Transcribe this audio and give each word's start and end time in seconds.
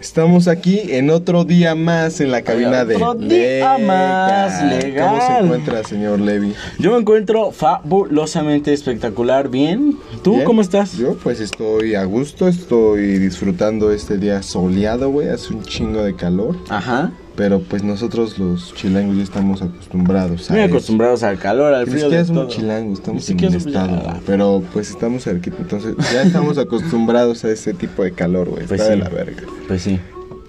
Estamos 0.00 0.46
aquí 0.46 0.80
en 0.90 1.08
otro 1.10 1.44
día 1.44 1.74
más 1.74 2.20
en 2.20 2.30
la 2.30 2.42
cabina 2.42 2.84
de 2.84 2.96
Otro 2.96 3.14
día 3.14 3.78
más, 3.78 4.60
¿Cómo 4.60 4.70
se 4.70 4.76
legal. 4.86 5.44
encuentra, 5.44 5.82
señor 5.84 6.20
Levi? 6.20 6.54
Yo 6.78 6.92
me 6.92 6.98
encuentro 6.98 7.50
fabulosamente 7.50 8.72
espectacular, 8.74 9.48
bien. 9.48 9.96
¿Tú 10.22 10.34
¿Bien? 10.34 10.44
cómo 10.44 10.60
estás? 10.60 10.96
Yo 10.98 11.16
pues 11.16 11.40
estoy 11.40 11.94
a 11.94 12.04
gusto, 12.04 12.46
estoy 12.46 13.18
disfrutando 13.18 13.90
este 13.90 14.18
día 14.18 14.42
soleado, 14.42 15.10
güey, 15.10 15.28
hace 15.30 15.54
un 15.54 15.62
chingo 15.62 16.02
de 16.02 16.14
calor, 16.14 16.56
Ajá. 16.68 17.12
Pero 17.36 17.60
pues 17.60 17.82
nosotros 17.84 18.38
los 18.38 18.74
chilangos 18.74 19.16
ya 19.16 19.22
estamos 19.22 19.62
acostumbrados 19.62 20.50
a 20.50 20.54
Muy 20.54 20.62
eso. 20.62 20.72
acostumbrados 20.74 21.22
al 21.22 21.38
calor, 21.38 21.74
al 21.74 21.84
Ni 21.84 21.90
frío 21.92 22.04
siquiera 22.04 22.22
de 22.22 22.28
somos 22.28 22.48
chilangos, 22.48 22.98
estamos 22.98 23.14
Ni 23.14 23.18
en 23.34 23.40
siquiera 23.40 23.54
el 23.54 23.66
estado, 23.68 24.20
pero 24.26 24.62
pues 24.72 24.90
estamos 24.90 25.24
cerquita, 25.24 25.56
entonces 25.60 25.94
ya 26.12 26.22
estamos 26.22 26.58
acostumbrados 26.58 27.44
a 27.44 27.50
ese 27.50 27.74
tipo 27.74 28.02
de 28.02 28.12
calor, 28.12 28.48
güey, 28.48 28.66
Pues 28.66 28.80
está 28.80 28.92
de 28.92 28.96
sí. 28.96 29.02
la 29.02 29.08
verga. 29.10 29.42
Pues 29.68 29.82
sí. 29.82 30.00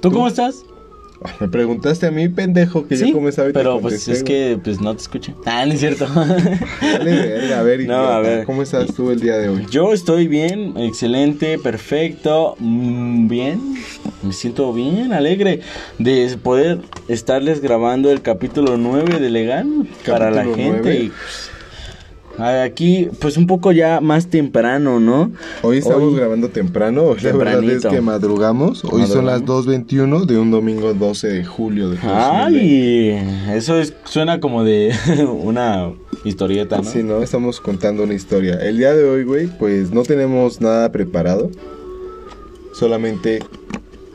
¿Tú 0.02 0.12
cómo 0.12 0.28
estás? 0.28 0.64
Me 1.40 1.48
preguntaste 1.48 2.08
a 2.08 2.12
mí, 2.12 2.30
pendejo, 2.30 2.88
que 2.88 2.98
sí, 2.98 3.08
yo 3.08 3.14
como 3.14 3.30
te 3.30 3.52
pero 3.52 3.80
pues 3.80 4.08
es 4.08 4.24
que 4.24 4.60
pues 4.64 4.80
no 4.80 4.96
te 4.96 5.02
escuché. 5.02 5.34
Ah, 5.46 5.66
no 5.66 5.74
es 5.74 5.80
cierto. 5.80 6.08
Dale, 6.82 7.54
a 7.54 7.62
ver, 7.64 7.80
No, 7.88 7.96
a 7.96 8.20
ver. 8.20 8.46
¿cómo 8.46 8.62
estás 8.62 8.94
tú 8.94 9.12
el 9.12 9.20
día 9.20 9.38
de 9.38 9.50
hoy? 9.50 9.66
Yo 9.70 9.94
estoy 9.94 10.28
bien, 10.28 10.74
excelente, 10.78 11.58
perfecto, 11.60 12.56
mm, 12.60 13.28
bien. 13.28 13.76
Me 14.24 14.34
siento 14.34 14.74
bien, 14.74 15.14
alegre 15.14 15.62
de 16.00 16.38
poder 16.42 16.80
estarles 17.08 17.62
grabando 17.62 18.12
el 18.12 18.22
capítulo 18.22 18.78
9 18.78 19.20
de 19.20 19.30
Legal 19.30 19.88
para 20.06 20.32
la 20.32 20.44
gente. 20.44 20.96
Y, 20.96 21.10
pues, 21.10 21.52
aquí, 22.38 23.10
pues 23.20 23.38
un 23.38 23.48
poco 23.48 23.72
ya 23.72 24.00
más 24.02 24.28
temprano, 24.28 25.00
¿no? 25.00 25.32
Hoy 25.64 25.80
estamos 25.80 26.04
Hoy- 26.14 26.16
grabando 26.18 26.50
temprano, 26.50 27.04
hoy 27.04 27.18
la 27.22 27.32
verdad 27.34 27.64
es 27.64 27.86
que 27.86 28.02
madrugamos. 28.02 28.84
Hoy 28.86 29.06
son 29.08 29.26
las 29.26 29.42
Madrugamos. 29.42 29.68
2.21 29.68 30.26
de 30.26 30.38
un 30.38 30.52
domingo 30.52 30.94
12 30.94 31.28
de 31.28 31.46
julio 31.46 31.90
de 31.90 31.96
2020. 31.98 32.32
Ay, 32.32 33.56
eso 33.56 33.80
es, 33.80 33.94
suena 34.06 34.40
como 34.40 34.64
de 34.64 34.94
una 35.44 35.92
historieta, 36.24 36.78
¿no? 36.78 36.84
Sí, 36.84 37.04
¿no? 37.04 37.22
Estamos 37.24 37.60
contando 37.60 38.04
una 38.04 38.14
historia. 38.14 38.56
El 38.62 38.78
día 38.78 38.94
de 38.94 39.04
hoy, 39.04 39.24
güey, 39.24 39.48
pues 39.48 39.92
no 39.92 40.04
tenemos 40.04 40.62
nada 40.62 40.92
preparado. 40.92 41.50
Solamente 42.74 43.40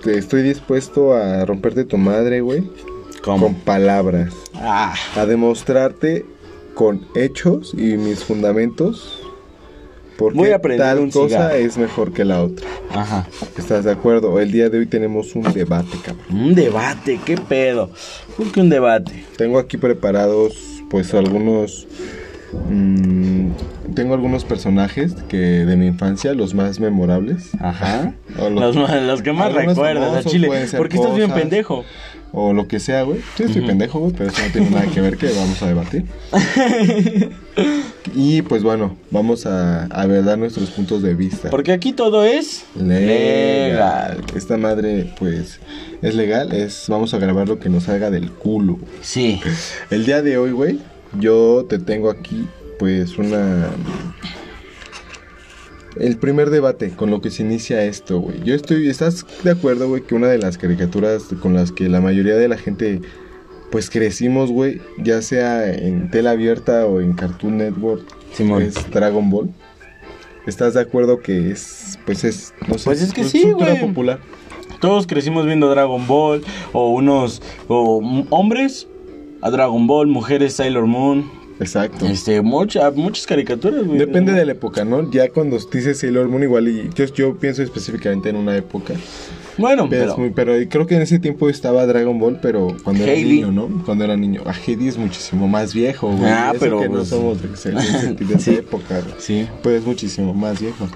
te 0.04 0.18
estoy 0.18 0.42
dispuesto 0.42 1.14
a 1.14 1.44
romperte 1.44 1.84
tu 1.84 1.98
madre, 1.98 2.40
güey. 2.40 2.62
¿Cómo? 3.22 3.46
Con 3.46 3.54
palabras. 3.54 4.34
Ah, 4.54 4.94
A 5.16 5.26
demostrarte 5.26 6.26
con 6.74 7.06
hechos 7.14 7.72
y 7.74 7.96
mis 7.96 8.24
fundamentos. 8.24 9.18
Porque 10.18 10.38
Voy 10.38 10.50
a 10.50 10.60
prender 10.60 10.86
tal 10.86 10.98
un 11.00 11.10
cosa 11.10 11.28
cigarro. 11.48 11.54
es 11.54 11.78
mejor 11.78 12.12
que 12.12 12.24
la 12.24 12.42
otra. 12.42 12.66
ajá. 12.94 13.26
¿Estás 13.56 13.84
de 13.84 13.92
acuerdo? 13.92 14.38
El 14.40 14.52
día 14.52 14.68
de 14.68 14.78
hoy 14.78 14.86
tenemos 14.86 15.34
un 15.34 15.42
debate, 15.52 15.96
cabrón. 16.04 16.26
Un 16.30 16.54
debate, 16.54 17.18
qué 17.24 17.36
pedo. 17.36 17.90
¿Por 18.36 18.52
qué 18.52 18.60
un 18.60 18.68
debate? 18.68 19.24
Tengo 19.36 19.58
aquí 19.58 19.78
preparados, 19.78 20.54
pues, 20.90 21.12
algunos. 21.14 21.88
mm, 22.68 23.48
tengo 23.94 24.14
algunos 24.14 24.44
personajes 24.44 25.14
que 25.28 25.36
de 25.38 25.76
mi 25.76 25.86
infancia, 25.86 26.34
los 26.34 26.54
más 26.54 26.78
memorables. 26.78 27.50
Ajá. 27.58 28.14
Los, 28.38 28.74
los- 28.76 29.02
los 29.02 29.22
que 29.22 29.32
más 29.32 29.52
recuerdas 29.52 30.24
a 30.26 30.28
Chile. 30.28 30.46
pueden 30.46 30.68
ser 30.68 30.78
¿Por 30.78 30.88
qué 30.88 30.96
estás 30.96 31.14
bien 31.16 31.30
pendejo? 31.32 31.84
O 32.32 32.54
lo 32.54 32.66
que 32.66 32.80
sea, 32.80 33.02
güey. 33.02 33.20
Sí, 33.36 33.44
estoy 33.44 33.66
pendejo, 33.66 34.00
güey, 34.00 34.12
pero 34.12 34.30
eso 34.30 34.40
no 34.42 34.52
tiene 34.52 34.70
nada 34.70 34.86
que 34.86 35.00
ver 35.02 35.18
que 35.18 35.26
vamos 35.26 35.62
a 35.62 35.66
debatir. 35.66 36.06
y 38.14 38.40
pues 38.42 38.62
bueno, 38.62 38.96
vamos 39.10 39.44
a, 39.44 39.84
a 39.84 40.06
ver, 40.06 40.24
dar 40.24 40.38
nuestros 40.38 40.70
puntos 40.70 41.02
de 41.02 41.14
vista. 41.14 41.50
Porque 41.50 41.72
aquí 41.72 41.92
todo 41.92 42.24
es 42.24 42.64
Legal. 42.74 44.24
Esta 44.34 44.56
madre, 44.56 45.12
pues, 45.18 45.60
es 46.00 46.14
legal. 46.14 46.52
Es, 46.52 46.86
vamos 46.88 47.12
a 47.12 47.18
grabar 47.18 47.48
lo 47.48 47.58
que 47.58 47.68
nos 47.68 47.84
salga 47.84 48.10
del 48.10 48.30
culo. 48.30 48.78
Sí. 49.02 49.40
El 49.90 50.06
día 50.06 50.22
de 50.22 50.38
hoy, 50.38 50.52
güey, 50.52 50.78
yo 51.18 51.66
te 51.68 51.78
tengo 51.78 52.10
aquí, 52.10 52.46
pues, 52.78 53.18
una... 53.18 53.68
El 55.96 56.16
primer 56.16 56.50
debate 56.50 56.90
con 56.90 57.10
lo 57.10 57.20
que 57.20 57.30
se 57.30 57.42
inicia 57.42 57.84
esto, 57.84 58.18
güey. 58.20 58.42
Yo 58.44 58.54
estoy... 58.54 58.88
¿Estás 58.88 59.26
de 59.44 59.50
acuerdo, 59.50 59.88
güey, 59.88 60.02
que 60.02 60.14
una 60.14 60.28
de 60.28 60.38
las 60.38 60.58
caricaturas 60.58 61.24
con 61.40 61.54
las 61.54 61.72
que 61.72 61.88
la 61.88 62.00
mayoría 62.00 62.36
de 62.36 62.48
la 62.48 62.56
gente, 62.56 63.00
pues, 63.70 63.90
crecimos, 63.90 64.50
güey, 64.50 64.80
ya 64.98 65.20
sea 65.22 65.70
en 65.72 66.10
tela 66.10 66.30
abierta 66.30 66.86
o 66.86 67.00
en 67.00 67.12
Cartoon 67.12 67.58
Network, 67.58 68.02
Simón. 68.32 68.62
es 68.62 68.74
Dragon 68.90 69.28
Ball? 69.30 69.50
¿Estás 70.46 70.74
de 70.74 70.80
acuerdo 70.80 71.20
que 71.20 71.50
es, 71.50 71.98
pues, 72.06 72.24
es, 72.24 72.54
no 72.66 72.78
sé, 72.78 72.84
Pues 72.84 73.02
es 73.02 73.12
que 73.12 73.24
sí, 73.24 73.42
cultura 73.42 73.72
güey. 73.72 73.86
popular? 73.86 74.20
Todos 74.80 75.06
crecimos 75.06 75.46
viendo 75.46 75.68
Dragon 75.70 76.04
Ball. 76.08 76.42
O 76.72 76.90
unos. 76.90 77.40
O 77.68 78.02
hombres 78.30 78.88
a 79.40 79.50
Dragon 79.50 79.86
Ball. 79.86 80.08
Mujeres 80.08 80.54
Sailor 80.54 80.86
Moon. 80.86 81.30
Exacto. 81.62 82.06
Este, 82.06 82.40
mucha, 82.42 82.90
muchas 82.90 83.26
caricaturas, 83.26 83.84
güey. 83.84 83.98
Depende 83.98 84.32
de 84.32 84.44
la 84.44 84.52
época, 84.52 84.84
¿no? 84.84 85.10
Ya 85.10 85.28
cuando 85.30 85.56
dices 85.58 85.98
Sailor 85.98 86.28
Moon 86.28 86.42
igual 86.42 86.68
y 86.68 86.90
yo, 86.94 87.04
yo 87.06 87.36
pienso 87.36 87.62
específicamente 87.62 88.28
en 88.28 88.36
una 88.36 88.56
época. 88.56 88.94
Bueno, 89.58 89.86
Pero, 89.88 90.02
pero. 90.02 90.12
es 90.12 90.18
muy- 90.18 90.30
pero 90.30 90.54
creo 90.70 90.86
que 90.86 90.96
en 90.96 91.02
ese 91.02 91.18
tiempo 91.18 91.48
estaba 91.48 91.84
Dragon 91.86 92.18
Ball, 92.18 92.38
pero 92.40 92.74
cuando 92.84 93.04
era 93.04 93.12
niño, 93.14 93.52
¿no? 93.52 93.82
Cuando 93.84 94.04
era 94.04 94.16
niño. 94.16 94.42
A 94.46 94.52
Heidi 94.54 94.88
es 94.88 94.96
muchísimo 94.96 95.46
más 95.46 95.74
viejo, 95.74 96.08
güey. 96.10 96.30
Ah, 96.30 96.50
Eso 96.54 96.60
pero, 96.60 96.80
que 96.80 96.88
no 96.88 96.94
pues, 96.96 97.08
somos 97.08 97.42
de, 97.42 97.48
ese- 97.52 97.70
de 97.72 98.24
esa 98.24 98.38
Sí. 98.38 98.50
época, 98.54 99.00
güey. 99.00 99.14
Sí. 99.18 99.46
Pues 99.62 99.80
es 99.80 99.86
muchísimo 99.86 100.32
más 100.34 100.60
viejo. 100.60 100.88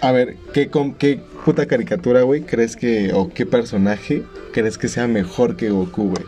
A 0.00 0.12
ver, 0.12 0.36
¿qué, 0.52 0.68
con, 0.68 0.94
qué 0.94 1.20
puta 1.44 1.66
caricatura, 1.66 2.22
güey, 2.22 2.42
crees 2.42 2.76
que, 2.76 3.12
o 3.14 3.28
qué 3.32 3.44
personaje 3.46 4.22
crees 4.52 4.78
que 4.78 4.88
sea 4.88 5.06
mejor 5.06 5.56
que 5.56 5.70
Goku, 5.70 6.04
güey? 6.10 6.24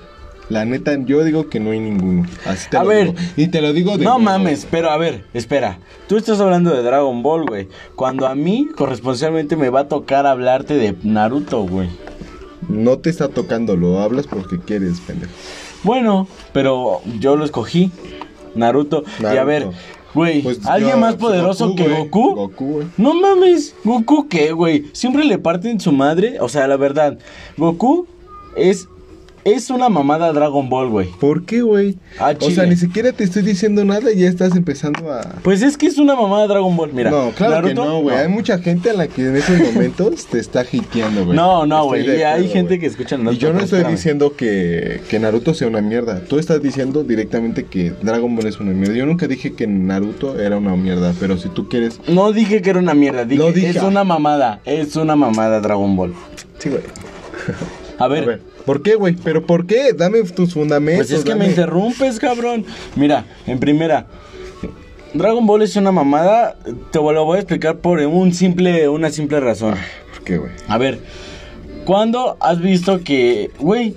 La 0.48 0.64
neta, 0.64 0.96
yo 1.04 1.24
digo 1.24 1.48
que 1.50 1.60
no 1.60 1.72
hay 1.72 1.80
ninguno. 1.80 2.26
Así 2.46 2.70
te 2.70 2.78
A 2.78 2.82
lo 2.82 2.88
ver. 2.88 3.08
digo. 3.12 3.18
Y 3.36 3.48
te 3.48 3.60
lo 3.60 3.72
digo 3.74 3.98
de 3.98 4.04
No 4.04 4.18
mames, 4.18 4.66
pero 4.70 4.90
a 4.90 4.96
ver, 4.96 5.24
espera. 5.34 5.78
Tú 6.08 6.16
estás 6.16 6.40
hablando 6.40 6.74
de 6.74 6.82
Dragon 6.82 7.22
Ball, 7.22 7.44
güey. 7.46 7.68
Cuando 7.96 8.26
a 8.26 8.34
mí, 8.34 8.66
corresponsalmente, 8.76 9.56
me 9.56 9.68
va 9.68 9.80
a 9.80 9.88
tocar 9.88 10.26
hablarte 10.26 10.74
de 10.74 10.94
Naruto, 11.02 11.62
güey. 11.64 11.88
No 12.68 12.98
te 12.98 13.10
está 13.10 13.28
tocando, 13.28 13.76
lo 13.76 13.98
hablas 14.00 14.26
porque 14.26 14.58
quieres, 14.58 15.00
pendejo. 15.00 15.32
Bueno, 15.84 16.26
pero 16.52 17.00
yo 17.18 17.36
lo 17.36 17.44
escogí. 17.44 17.90
Naruto. 18.54 19.04
Y 19.20 19.24
a 19.36 19.44
ver, 19.44 19.68
güey, 20.14 20.40
Pues 20.42 20.64
¿alguien 20.66 20.92
yo- 20.92 20.98
más 20.98 21.16
poderoso 21.16 21.66
Goku, 21.68 21.76
que 21.76 21.88
güey. 21.88 22.02
Goku? 22.08 22.34
Goku, 22.34 22.66
güey. 22.72 22.86
No 22.96 23.12
mames, 23.14 23.74
Goku 23.84 24.28
qué, 24.28 24.52
güey. 24.52 24.86
Siempre 24.92 25.24
le 25.24 25.38
parten 25.38 25.78
su 25.78 25.92
madre. 25.92 26.38
O 26.40 26.48
sea, 26.48 26.66
la 26.66 26.76
verdad, 26.78 27.18
Goku 27.58 28.06
es 28.56 28.88
es 29.52 29.70
una 29.70 29.88
mamada 29.88 30.32
Dragon 30.32 30.68
Ball, 30.68 30.88
güey. 30.88 31.08
¿Por 31.20 31.44
qué, 31.44 31.62
güey? 31.62 31.96
Ah, 32.18 32.34
o 32.40 32.50
sea, 32.50 32.66
ni 32.66 32.76
siquiera 32.76 33.12
te 33.12 33.24
estoy 33.24 33.42
diciendo 33.42 33.84
nada 33.84 34.10
y 34.12 34.18
ya 34.20 34.28
estás 34.28 34.54
empezando 34.56 35.12
a... 35.12 35.20
Pues 35.42 35.62
es 35.62 35.76
que 35.76 35.86
es 35.86 35.98
una 35.98 36.14
mamada 36.14 36.46
Dragon 36.46 36.76
Ball, 36.76 36.92
mira. 36.92 37.10
no, 37.10 37.30
claro 37.32 37.66
que 37.66 37.74
Naruto, 37.74 37.84
no, 37.84 38.00
güey. 38.02 38.16
Hay 38.16 38.28
mucha 38.28 38.58
gente 38.58 38.90
a 38.90 38.94
la 38.94 39.06
que 39.08 39.22
en 39.26 39.36
esos 39.36 39.58
momentos 39.60 40.26
te 40.26 40.38
está 40.38 40.64
hiteando, 40.70 41.24
güey. 41.24 41.36
No, 41.36 41.66
no, 41.66 41.84
güey. 41.84 42.06
Y 42.06 42.22
hay 42.22 42.48
gente 42.48 42.78
que 42.78 42.86
escucha 42.86 43.16
Y 43.16 43.18
Naruto. 43.18 43.40
yo 43.40 43.48
no 43.52 43.60
pero 43.60 43.64
estoy 43.78 43.84
diciendo 43.92 44.34
que, 44.36 45.00
que 45.08 45.18
Naruto 45.18 45.54
sea 45.54 45.68
una 45.68 45.80
mierda. 45.80 46.20
Tú 46.24 46.38
estás 46.38 46.62
diciendo 46.62 47.04
directamente 47.04 47.64
que 47.64 47.92
Dragon 48.02 48.34
Ball 48.36 48.46
es 48.46 48.60
una 48.60 48.72
mierda. 48.72 48.94
Yo 48.94 49.06
nunca 49.06 49.26
dije 49.26 49.54
que 49.54 49.66
Naruto 49.66 50.38
era 50.38 50.56
una 50.58 50.76
mierda, 50.76 51.14
pero 51.20 51.38
si 51.38 51.48
tú 51.48 51.68
quieres... 51.68 52.00
No 52.08 52.32
dije 52.32 52.62
que 52.62 52.70
era 52.70 52.78
una 52.78 52.94
mierda, 52.94 53.24
dije, 53.24 53.42
Lo 53.42 53.52
dije. 53.52 53.70
es 53.70 53.82
una 53.82 54.04
mamada, 54.04 54.60
es 54.64 54.96
una 54.96 55.16
mamada 55.16 55.60
Dragon 55.60 55.94
Ball. 55.96 56.14
Sí, 56.58 56.68
güey. 56.70 56.82
A 57.98 58.08
ver, 58.08 58.22
A 58.22 58.26
ver, 58.26 58.40
¿por 58.68 58.82
qué, 58.82 58.96
güey? 58.96 59.16
¿Pero 59.24 59.46
por 59.46 59.66
qué? 59.66 59.94
Dame 59.94 60.22
tus 60.24 60.52
fundamentos. 60.52 61.06
pues 61.06 61.18
es 61.18 61.24
que 61.24 61.34
me 61.34 61.46
interrumpes, 61.46 62.18
cabrón. 62.18 62.66
Mira, 62.96 63.24
en 63.46 63.58
primera, 63.58 64.04
Dragon 65.14 65.46
Ball 65.46 65.62
es 65.62 65.74
una 65.76 65.90
mamada, 65.90 66.54
te 66.90 66.98
lo 66.98 67.24
voy 67.24 67.36
a 67.36 67.40
explicar 67.40 67.78
por 67.78 67.98
un 67.98 68.34
simple, 68.34 68.86
una 68.90 69.08
simple 69.08 69.40
razón. 69.40 69.76
¿Por 70.12 70.22
qué, 70.22 70.36
güey? 70.36 70.52
A 70.68 70.76
ver, 70.76 70.98
¿cuándo 71.86 72.36
has 72.40 72.60
visto 72.60 73.02
que, 73.02 73.50
güey, 73.58 73.94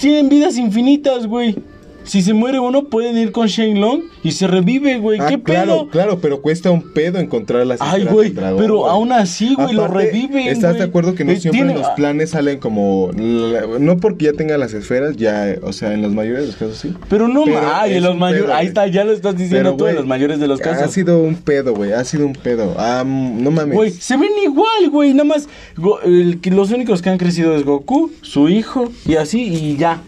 tienen 0.00 0.30
vidas 0.30 0.56
infinitas, 0.56 1.26
güey? 1.26 1.56
Si 2.04 2.22
se 2.22 2.32
muere 2.34 2.58
uno, 2.60 2.84
pueden 2.84 3.16
ir 3.18 3.32
con 3.32 3.46
Shenlong 3.48 4.02
y 4.22 4.32
se 4.32 4.46
revive, 4.46 4.98
güey. 4.98 5.18
Ah, 5.20 5.26
¿Qué 5.28 5.42
claro, 5.42 5.72
pedo? 5.72 5.88
claro, 5.88 6.18
pero 6.20 6.40
cuesta 6.42 6.70
un 6.70 6.92
pedo 6.92 7.18
encontrar 7.18 7.66
las 7.66 7.80
Ay, 7.80 8.04
güey, 8.04 8.30
dragón, 8.30 8.58
pero 8.60 8.78
güey. 8.80 8.90
aún 8.92 9.12
así, 9.12 9.54
güey, 9.54 9.72
lo 9.74 9.88
reviven, 9.88 10.48
¿Estás 10.48 10.72
güey. 10.72 10.78
de 10.78 10.84
acuerdo 10.84 11.14
que 11.14 11.24
no 11.24 11.32
Eh, 11.32 11.36
siempre 11.40 11.62
tiene- 11.62 11.74
los 11.78 11.88
planes 11.90 12.30
salen 12.30 12.58
como... 12.58 13.10
No 13.14 13.96
porque 13.98 14.26
ya 14.26 14.32
tenga 14.34 14.58
las 14.58 14.74
esferas, 14.74 15.16
ya... 15.16 15.56
O 15.62 15.72
sea, 15.72 15.92
en 15.94 16.02
los 16.02 16.12
mayores 16.12 16.42
de 16.42 16.46
los 16.48 16.56
casos 16.56 16.76
sí. 16.78 16.94
Pero 17.08 17.26
no, 17.28 17.44
Pero 17.44 17.60
ay, 17.74 17.94
en 17.94 18.02
los 18.04 18.16
mayores, 18.16 18.50
ahí 18.54 18.66
está, 18.66 18.86
ya 18.86 19.04
lo 19.04 19.12
estás 19.12 19.36
diciendo 19.36 19.70
Pero, 19.72 19.76
tú, 19.76 19.86
en 19.86 19.94
los 19.96 20.06
mayores 20.06 20.38
de 20.40 20.46
los 20.46 20.60
Ha 20.60 20.64
casos. 20.64 20.90
sido 20.92 21.18
un 21.22 21.36
pedo, 21.36 21.74
güey, 21.74 21.92
ha 21.92 22.04
sido 22.04 22.26
un 22.26 22.34
pedo. 22.34 22.74
Mm, 23.04 23.42
no 23.42 23.50
mames. 23.50 23.74
Güey, 23.74 23.90
se 23.90 24.16
ven 24.16 24.30
igual, 24.42 24.90
güey, 24.90 25.12
nada 25.12 25.24
más, 25.24 25.48
Go- 25.76 26.00
el 26.02 26.38
los 26.44 26.70
únicos 26.70 27.00
que 27.02 27.10
han 27.10 27.18
crecido 27.18 27.56
es 27.56 27.64
Goku, 27.64 28.10
su 28.20 28.48
hijo, 28.48 28.92
y 29.06 29.16
así, 29.16 29.42
y 29.42 29.76
ya. 29.76 30.00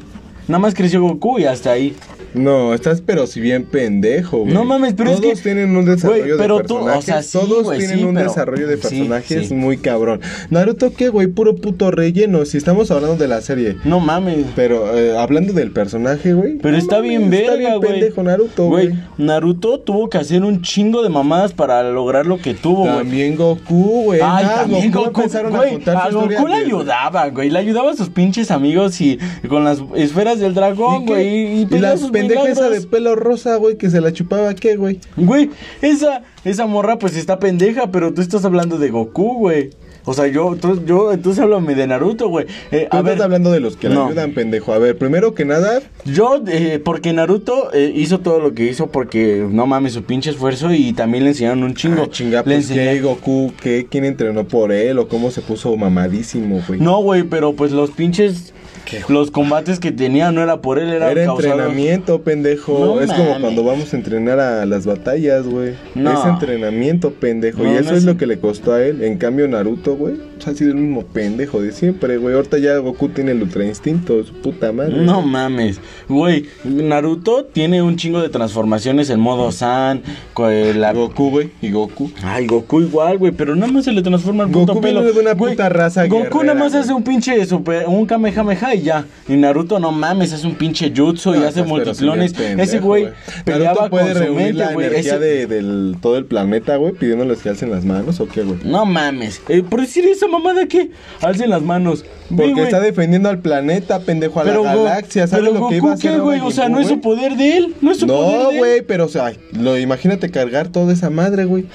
Nada 0.48 0.60
más 0.60 0.74
creció 0.74 1.00
Goku 1.00 1.40
y 1.40 1.44
hasta 1.44 1.72
ahí. 1.72 1.96
No, 2.36 2.74
estás 2.74 3.00
pero 3.00 3.26
si 3.26 3.40
bien 3.40 3.64
pendejo, 3.64 4.38
güey. 4.38 4.52
No 4.52 4.64
mames, 4.64 4.94
pero 4.94 5.10
es 5.10 5.20
Todos 5.20 5.38
que- 5.38 5.42
tienen 5.42 5.76
un 5.76 5.84
desarrollo 5.84 6.24
Güey, 6.24 6.38
pero 6.38 6.58
de 6.58 6.64
tú, 6.64 6.74
o 6.76 6.84
personajes. 6.84 7.04
sea, 7.04 7.22
sí, 7.22 7.38
todos 7.38 7.64
güey, 7.64 7.78
tienen 7.78 7.98
sí, 7.98 8.04
un 8.04 8.14
pero- 8.14 8.28
desarrollo 8.28 8.66
de 8.68 8.76
personajes 8.76 9.48
sí. 9.48 9.54
muy 9.54 9.78
cabrón. 9.78 10.20
Naruto, 10.50 10.92
¿qué, 10.94 11.08
güey? 11.08 11.26
Puro 11.28 11.56
puto 11.56 11.90
relleno. 11.90 12.44
Si 12.44 12.56
estamos 12.58 12.90
hablando 12.90 13.16
de 13.16 13.28
la 13.28 13.40
serie. 13.40 13.76
No 13.84 14.00
mames. 14.00 14.44
Pero 14.54 14.96
eh, 14.96 15.16
hablando 15.18 15.52
del 15.52 15.70
personaje, 15.72 16.34
güey. 16.34 16.58
Pero 16.58 16.72
no 16.72 16.78
está 16.78 16.96
mames, 16.96 17.08
bien 17.10 17.32
Está 17.34 17.52
verga, 17.52 17.68
bien 17.68 17.78
güey. 17.78 17.90
pendejo 17.92 18.22
Naruto, 18.22 18.66
güey. 18.66 18.90
Naruto 19.18 19.80
tuvo 19.80 20.08
que 20.10 20.18
hacer 20.18 20.42
un 20.44 20.62
chingo 20.62 21.02
de 21.02 21.08
mamadas 21.08 21.52
para 21.52 21.82
lograr 21.90 22.26
lo 22.26 22.38
que 22.38 22.54
tuvo, 22.54 22.82
güey. 22.82 22.96
También 22.96 23.36
Goku, 23.36 24.02
güey. 24.04 24.20
Ay, 24.22 24.44
Nada, 24.44 24.60
también 24.62 24.90
Goku 24.92 25.06
Goku, 25.06 25.20
empezaron 25.22 25.56
a 25.56 25.62
contar 25.64 26.12
Goku 26.12 26.28
le 26.46 26.56
de- 26.58 26.64
ayudaba, 26.64 27.28
güey, 27.30 27.50
le 27.50 27.58
ayudaba 27.58 27.90
a 27.92 27.96
sus 27.96 28.08
pinches 28.10 28.50
amigos 28.50 29.00
y 29.00 29.18
con 29.48 29.64
las 29.64 29.82
esferas 29.94 30.38
del 30.38 30.54
dragón, 30.54 31.06
güey, 31.06 31.26
y, 31.58 31.60
Y 31.62 31.66
pedía 31.66 31.90
la 31.90 31.96
sus 31.96 32.10
pendeja 32.34 32.50
esa 32.50 32.70
de 32.70 32.80
pelo 32.82 33.14
rosa, 33.16 33.56
güey, 33.56 33.76
que 33.76 33.90
se 33.90 34.00
la 34.00 34.12
chupaba, 34.12 34.54
¿qué, 34.54 34.76
güey? 34.76 35.00
Güey, 35.16 35.50
esa, 35.82 36.22
esa 36.44 36.66
morra 36.66 36.98
pues 36.98 37.16
está 37.16 37.38
pendeja, 37.38 37.90
pero 37.90 38.12
tú 38.14 38.20
estás 38.22 38.44
hablando 38.44 38.78
de 38.78 38.90
Goku, 38.90 39.38
güey. 39.38 39.70
O 40.08 40.14
sea, 40.14 40.28
yo, 40.28 40.54
tú, 40.54 40.84
yo, 40.86 41.12
entonces 41.12 41.42
háblame 41.42 41.74
de 41.74 41.84
Naruto, 41.88 42.28
güey. 42.28 42.46
Eh, 42.70 42.86
Tú 42.88 42.96
a 42.96 43.00
estás 43.00 43.04
ver, 43.04 43.22
hablando 43.22 43.50
de 43.50 43.58
los 43.58 43.76
que 43.76 43.88
le 43.88 43.96
no. 43.96 44.06
ayudan, 44.06 44.34
pendejo. 44.34 44.72
A 44.72 44.78
ver, 44.78 44.96
primero 44.96 45.34
que 45.34 45.44
nada, 45.44 45.80
Yo, 46.04 46.44
eh, 46.46 46.80
porque 46.82 47.12
Naruto 47.12 47.72
eh, 47.74 47.92
hizo 47.92 48.20
todo 48.20 48.38
lo 48.38 48.54
que 48.54 48.66
hizo 48.66 48.86
porque, 48.86 49.44
no 49.50 49.66
mames, 49.66 49.94
su 49.94 50.04
pinche 50.04 50.30
esfuerzo 50.30 50.72
y 50.72 50.92
también 50.92 51.24
le 51.24 51.30
enseñaron 51.30 51.64
un 51.64 51.74
chingo. 51.74 52.02
Ah, 52.04 52.08
chinga, 52.08 52.44
le 52.46 52.54
pues 52.54 52.68
qué, 52.68 53.00
Goku, 53.00 53.52
qué, 53.60 53.88
quién 53.90 54.04
entrenó 54.04 54.44
por 54.46 54.70
él 54.70 55.00
o 55.00 55.08
cómo 55.08 55.32
se 55.32 55.40
puso 55.40 55.76
mamadísimo, 55.76 56.62
güey. 56.68 56.78
No, 56.78 57.02
güey, 57.02 57.24
pero 57.24 57.54
pues 57.54 57.72
los 57.72 57.90
pinches, 57.90 58.54
¿Qué? 58.86 59.02
los 59.12 59.30
combates 59.30 59.78
que 59.80 59.92
tenía 59.92 60.32
no 60.32 60.42
era 60.42 60.62
por 60.62 60.78
él, 60.78 60.88
era, 60.90 61.10
Era 61.10 61.26
causado- 61.26 61.50
entrenamiento, 61.50 62.22
pendejo. 62.22 62.78
No 62.78 63.00
es 63.02 63.12
como 63.12 63.38
cuando 63.40 63.62
vamos 63.64 63.92
a 63.92 63.96
entrenar 63.96 64.40
a 64.40 64.64
las 64.64 64.86
batallas, 64.86 65.46
güey. 65.46 65.74
No. 65.94 66.18
Es 66.18 66.24
entrenamiento, 66.26 67.10
pendejo. 67.12 67.62
No, 67.62 67.72
y 67.74 67.76
eso 67.76 67.90
es- 67.90 67.98
es 67.98 68.04
lo 68.04 68.16
que 68.16 68.26
le 68.26 68.38
costó 68.38 68.72
a 68.72 68.82
él. 68.82 69.02
En 69.02 69.18
cambio, 69.18 69.46
Naruto, 69.48 69.94
güey, 69.96 70.14
ha 70.44 70.54
sido 70.54 70.70
el 70.70 70.76
mismo 70.76 71.02
pendejo 71.04 71.60
de 71.62 71.72
siempre, 71.72 72.16
güey. 72.18 72.34
Ahorita 72.34 72.58
ya 72.58 72.76
Goku 72.78 73.08
tiene 73.08 73.32
el 73.32 73.42
ultra 73.42 73.64
instinto, 73.64 74.22
su 74.24 74.32
puta 74.34 74.72
madre. 74.72 74.96
No 75.02 75.22
mames, 75.22 75.80
güey, 76.08 76.46
Naruto 76.64 77.44
tiene 77.44 77.82
un 77.82 77.96
chingo 77.96 78.20
de 78.20 78.28
transformaciones 78.28 79.10
en 79.10 79.20
modo 79.20 79.50
San, 79.52 80.02
co- 80.34 80.50
eh, 80.50 80.74
la... 80.74 80.92
Goku, 80.92 81.30
güey, 81.30 81.50
y 81.62 81.70
Goku. 81.70 82.10
Ay, 82.22 82.46
Goku 82.46 82.80
igual, 82.82 83.18
güey, 83.18 83.32
pero 83.32 83.56
nada 83.56 83.72
más 83.72 83.84
se 83.84 83.92
le 83.92 84.02
transforma 84.02 84.44
el 84.44 84.50
puto 84.50 84.74
Goku 84.74 84.80
pelo. 84.80 85.00
viene 85.00 85.14
de 85.14 85.20
una 85.20 85.32
Güey, 85.34 85.52
puta 85.54 85.68
raza 85.68 86.06
Goku 86.06 86.16
guerrera, 86.22 86.44
nada 86.44 86.58
más 86.58 86.72
güey. 86.72 86.82
hace 86.84 86.92
un 86.92 87.02
pinche 87.02 87.46
super, 87.46 87.84
un 87.86 88.06
Kamehameha 88.06 88.74
y 88.74 88.82
ya. 88.82 89.04
Y 89.28 89.36
Naruto 89.36 89.78
no 89.78 89.92
mames, 89.92 90.32
hace 90.32 90.46
un 90.46 90.54
pinche 90.54 90.92
jutsu 90.94 91.34
y 91.34 91.38
No, 91.38 91.46
hace 91.46 91.64
sí 91.64 91.70
bien 91.70 92.32
pendejo, 92.32 92.62
Ese 92.62 92.78
güey 92.80 93.08
peleaba 93.44 93.88
puede 93.90 94.04
con 94.06 94.14
su 94.14 94.18
reunir 94.20 94.42
mente, 94.46 94.58
la 94.58 94.72
güey. 94.72 94.86
energía 94.86 95.14
ese- 95.16 95.24
de 95.24 95.46
del, 95.46 95.96
todo 96.00 96.16
el 96.16 96.24
planeta, 96.24 96.76
güey, 96.76 96.92
pidiéndoles 96.92 97.38
que 97.40 97.48
alcen 97.48 97.70
las 97.70 97.84
manos 97.84 98.20
o 98.20 98.28
qué, 98.28 98.42
güey. 98.42 98.58
No 98.64 98.84
mames, 98.86 99.40
eh, 99.48 99.62
por 99.68 99.80
decir 99.80 100.04
esa 100.26 100.38
mamada 100.38 100.66
que 100.66 100.90
alcen 101.22 101.50
las 101.50 101.62
manos. 101.62 102.04
Porque 102.34 102.62
está 102.62 102.80
defendiendo 102.80 103.28
al 103.28 103.38
planeta, 103.38 104.00
pendejo, 104.00 104.40
a 104.40 104.44
pero 104.44 104.64
la 104.64 104.74
Go- 104.74 104.84
galaxia. 104.84 105.26
¿Sabes 105.26 105.44
lo 105.44 105.52
que 105.52 105.58
Goku, 105.60 105.74
iba 105.74 105.90
a 105.90 105.94
hacer? 105.94 106.12
¿qué, 106.12 106.18
güey? 106.18 106.40
O 106.40 106.50
sea, 106.50 106.68
no 106.68 106.80
es 106.80 106.88
su 106.88 107.00
poder 107.00 107.36
de 107.36 107.56
él, 107.56 107.74
no 107.80 107.92
es 107.92 107.98
su 107.98 108.06
poder 108.06 108.42
No, 108.42 108.58
güey, 108.58 108.82
pero 108.82 109.04
o 109.04 109.08
sea, 109.08 109.32
lo, 109.52 109.78
imagínate 109.78 110.30
cargar 110.30 110.68
toda 110.68 110.92
esa 110.92 111.08
madre, 111.10 111.44
güey. 111.44 111.66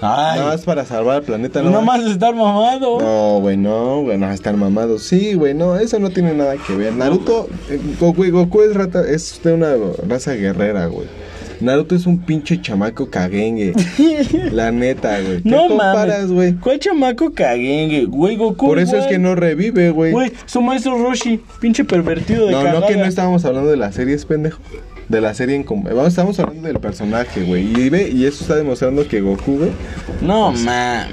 Ay, 0.00 0.38
Nada 0.38 0.52
más 0.52 0.60
para 0.64 0.84
salvar 0.84 1.16
al 1.16 1.22
planeta, 1.24 1.60
no 1.60 1.70
¿no? 1.70 1.82
más 1.82 2.04
estar 2.06 2.32
mamado. 2.32 3.00
No, 3.00 3.40
güey, 3.40 3.56
no, 3.56 4.02
güey, 4.02 4.16
no, 4.16 4.30
están 4.30 4.56
mamados. 4.56 5.02
Sí, 5.02 5.34
güey, 5.34 5.54
no, 5.54 5.76
eso 5.76 5.98
no 5.98 6.10
tiene 6.10 6.34
nada 6.34 6.54
que 6.64 6.76
ver. 6.76 6.92
Naruto, 6.92 7.48
eh, 7.68 7.80
Go- 7.98 8.12
güey, 8.12 8.30
Goku 8.30 8.62
es, 8.62 8.74
rata, 8.74 9.02
es 9.08 9.40
de 9.42 9.54
una 9.54 9.74
raza 10.06 10.34
guerrera, 10.34 10.86
güey. 10.86 11.08
Naruto 11.60 11.94
es 11.94 12.06
un 12.06 12.18
pinche 12.18 12.60
chamaco 12.60 13.10
caguengue. 13.10 13.72
la 14.52 14.70
neta, 14.70 15.20
güey. 15.20 15.42
¿Qué 15.42 15.48
No 15.48 15.68
comparas, 15.68 16.30
güey? 16.30 16.54
¿Cuál 16.54 16.78
chamaco 16.78 17.32
caguengue? 17.32 18.04
Güey, 18.04 18.36
Goku. 18.36 18.66
Por 18.66 18.78
eso 18.78 18.96
es 18.96 19.06
que 19.06 19.18
no 19.18 19.34
revive, 19.34 19.90
güey. 19.90 20.12
Güey, 20.12 20.32
su 20.46 20.62
maestro 20.62 20.98
Roshi, 20.98 21.40
pinche 21.60 21.84
pervertido 21.84 22.46
de 22.46 22.52
No, 22.52 22.62
no, 22.80 22.86
que 22.86 22.96
no 22.96 23.04
estábamos 23.04 23.44
hablando 23.44 23.70
de 23.70 23.76
la 23.76 23.92
serie, 23.92 24.14
es 24.14 24.24
pendejo. 24.24 24.60
De 25.08 25.22
la 25.22 25.32
serie 25.32 25.56
en 25.56 25.64
Vamos, 25.64 26.08
estamos 26.08 26.38
hablando 26.38 26.68
del 26.68 26.80
personaje, 26.80 27.42
güey. 27.42 27.64
Y 27.80 27.88
ve, 27.88 28.10
y 28.10 28.26
eso 28.26 28.42
está 28.42 28.56
demostrando 28.56 29.08
que 29.08 29.22
Goku, 29.22 29.56
güey. 29.56 29.70
No 30.20 30.52
mames. 30.52 31.08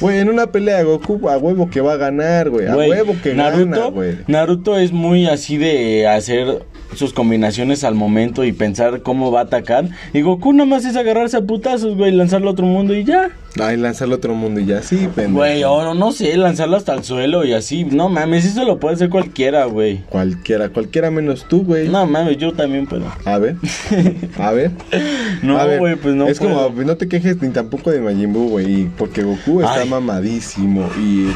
Güey, 0.00 0.18
en 0.18 0.28
una 0.28 0.52
pelea 0.52 0.82
Goku 0.82 1.28
a 1.30 1.38
huevo 1.38 1.70
que 1.70 1.80
va 1.80 1.94
a 1.94 1.96
ganar, 1.96 2.50
güey. 2.50 2.66
A 2.66 2.76
huevo 2.76 3.16
que 3.22 3.34
Naruto, 3.34 3.70
gana, 3.70 3.86
güey. 3.86 4.18
Naruto 4.26 4.78
es 4.78 4.92
muy 4.92 5.26
así 5.26 5.56
de 5.56 6.06
hacer 6.06 6.62
sus 6.94 7.12
combinaciones 7.12 7.84
al 7.84 7.94
momento 7.94 8.44
y 8.44 8.52
pensar 8.52 9.02
cómo 9.02 9.30
va 9.30 9.40
a 9.40 9.44
atacar. 9.44 9.88
Y 10.12 10.22
Goku 10.22 10.52
nada 10.52 10.68
más 10.68 10.84
es 10.84 10.96
agarrarse 10.96 11.36
a 11.36 11.42
putazos, 11.42 11.96
güey, 11.96 12.12
lanzarlo 12.12 12.48
a 12.48 12.52
otro 12.52 12.66
mundo 12.66 12.94
y 12.94 13.04
ya. 13.04 13.30
Ay, 13.60 13.76
lanzarlo 13.76 14.14
a 14.14 14.18
otro 14.18 14.34
mundo 14.34 14.60
y 14.60 14.66
ya, 14.66 14.82
sí, 14.82 15.08
pendejo. 15.14 15.38
Güey, 15.38 15.64
o 15.64 15.94
no 15.94 16.12
sé, 16.12 16.36
lanzarlo 16.36 16.76
hasta 16.76 16.94
el 16.94 17.02
suelo 17.02 17.44
y 17.44 17.54
así. 17.54 17.84
No 17.84 18.08
mames, 18.08 18.44
eso 18.44 18.64
lo 18.64 18.78
puede 18.78 18.94
hacer 18.94 19.08
cualquiera, 19.10 19.64
güey. 19.64 20.02
Cualquiera, 20.10 20.68
cualquiera 20.68 21.10
menos 21.10 21.46
tú, 21.48 21.64
güey. 21.64 21.88
No 21.88 22.06
mames, 22.06 22.36
yo 22.36 22.52
también 22.52 22.86
puedo. 22.86 23.06
A 23.24 23.38
ver, 23.38 23.56
a 24.38 24.52
ver. 24.52 24.70
No, 25.42 25.58
güey, 25.78 25.96
pues 25.96 26.14
no 26.14 26.28
Es 26.28 26.38
puedo. 26.38 26.68
como, 26.68 26.82
no 26.82 26.96
te 26.96 27.08
quejes 27.08 27.40
ni 27.42 27.48
tampoco 27.48 27.90
de 27.90 28.00
Majin 28.00 28.32
Buu, 28.32 28.48
güey. 28.50 28.88
Porque 28.96 29.22
Goku 29.24 29.60
está 29.62 29.80
Ay. 29.80 29.88
mamadísimo. 29.88 30.88
Y 31.00 31.28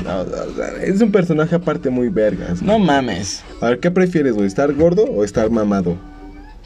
es 0.85 1.01
un 1.01 1.11
personaje 1.11 1.57
aparte 1.57 1.91
muy 1.91 2.09
vergas. 2.09 2.63
No 2.63 2.79
mames. 2.79 3.43
A 3.61 3.71
ver, 3.71 3.81
¿qué 3.81 3.91
prefieres, 3.91 4.35
güey? 4.35 4.47
¿Estar 4.47 4.73
gordo 4.75 5.05
o 5.05 5.25
estar 5.25 5.51
mamado? 5.51 5.97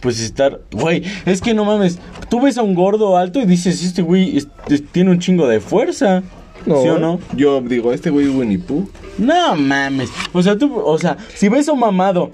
Pues 0.06 0.20
estar, 0.20 0.60
güey, 0.70 1.02
es 1.24 1.40
que 1.40 1.52
no 1.52 1.64
mames, 1.64 1.98
tú 2.28 2.40
ves 2.40 2.56
a 2.58 2.62
un 2.62 2.76
gordo 2.76 3.16
alto 3.16 3.40
y 3.40 3.44
dices, 3.44 3.82
este 3.82 4.02
güey 4.02 4.36
es- 4.36 4.46
es- 4.68 4.86
tiene 4.92 5.10
un 5.10 5.18
chingo 5.18 5.48
de 5.48 5.58
fuerza. 5.58 6.22
¿Sí 6.64 6.70
o 6.70 6.96
no? 7.00 7.18
Yo 7.34 7.60
digo, 7.60 7.92
este 7.92 8.10
güey 8.10 8.26
es 8.28 8.32
Winnie 8.32 8.58
Pooh. 8.58 8.88
No 9.18 9.56
mames. 9.56 10.10
O 10.32 10.40
sea, 10.44 10.56
tú, 10.56 10.72
o 10.78 10.96
sea, 10.96 11.16
si 11.34 11.48
ves 11.48 11.68
a 11.68 11.72
un 11.72 11.80
mamado 11.80 12.30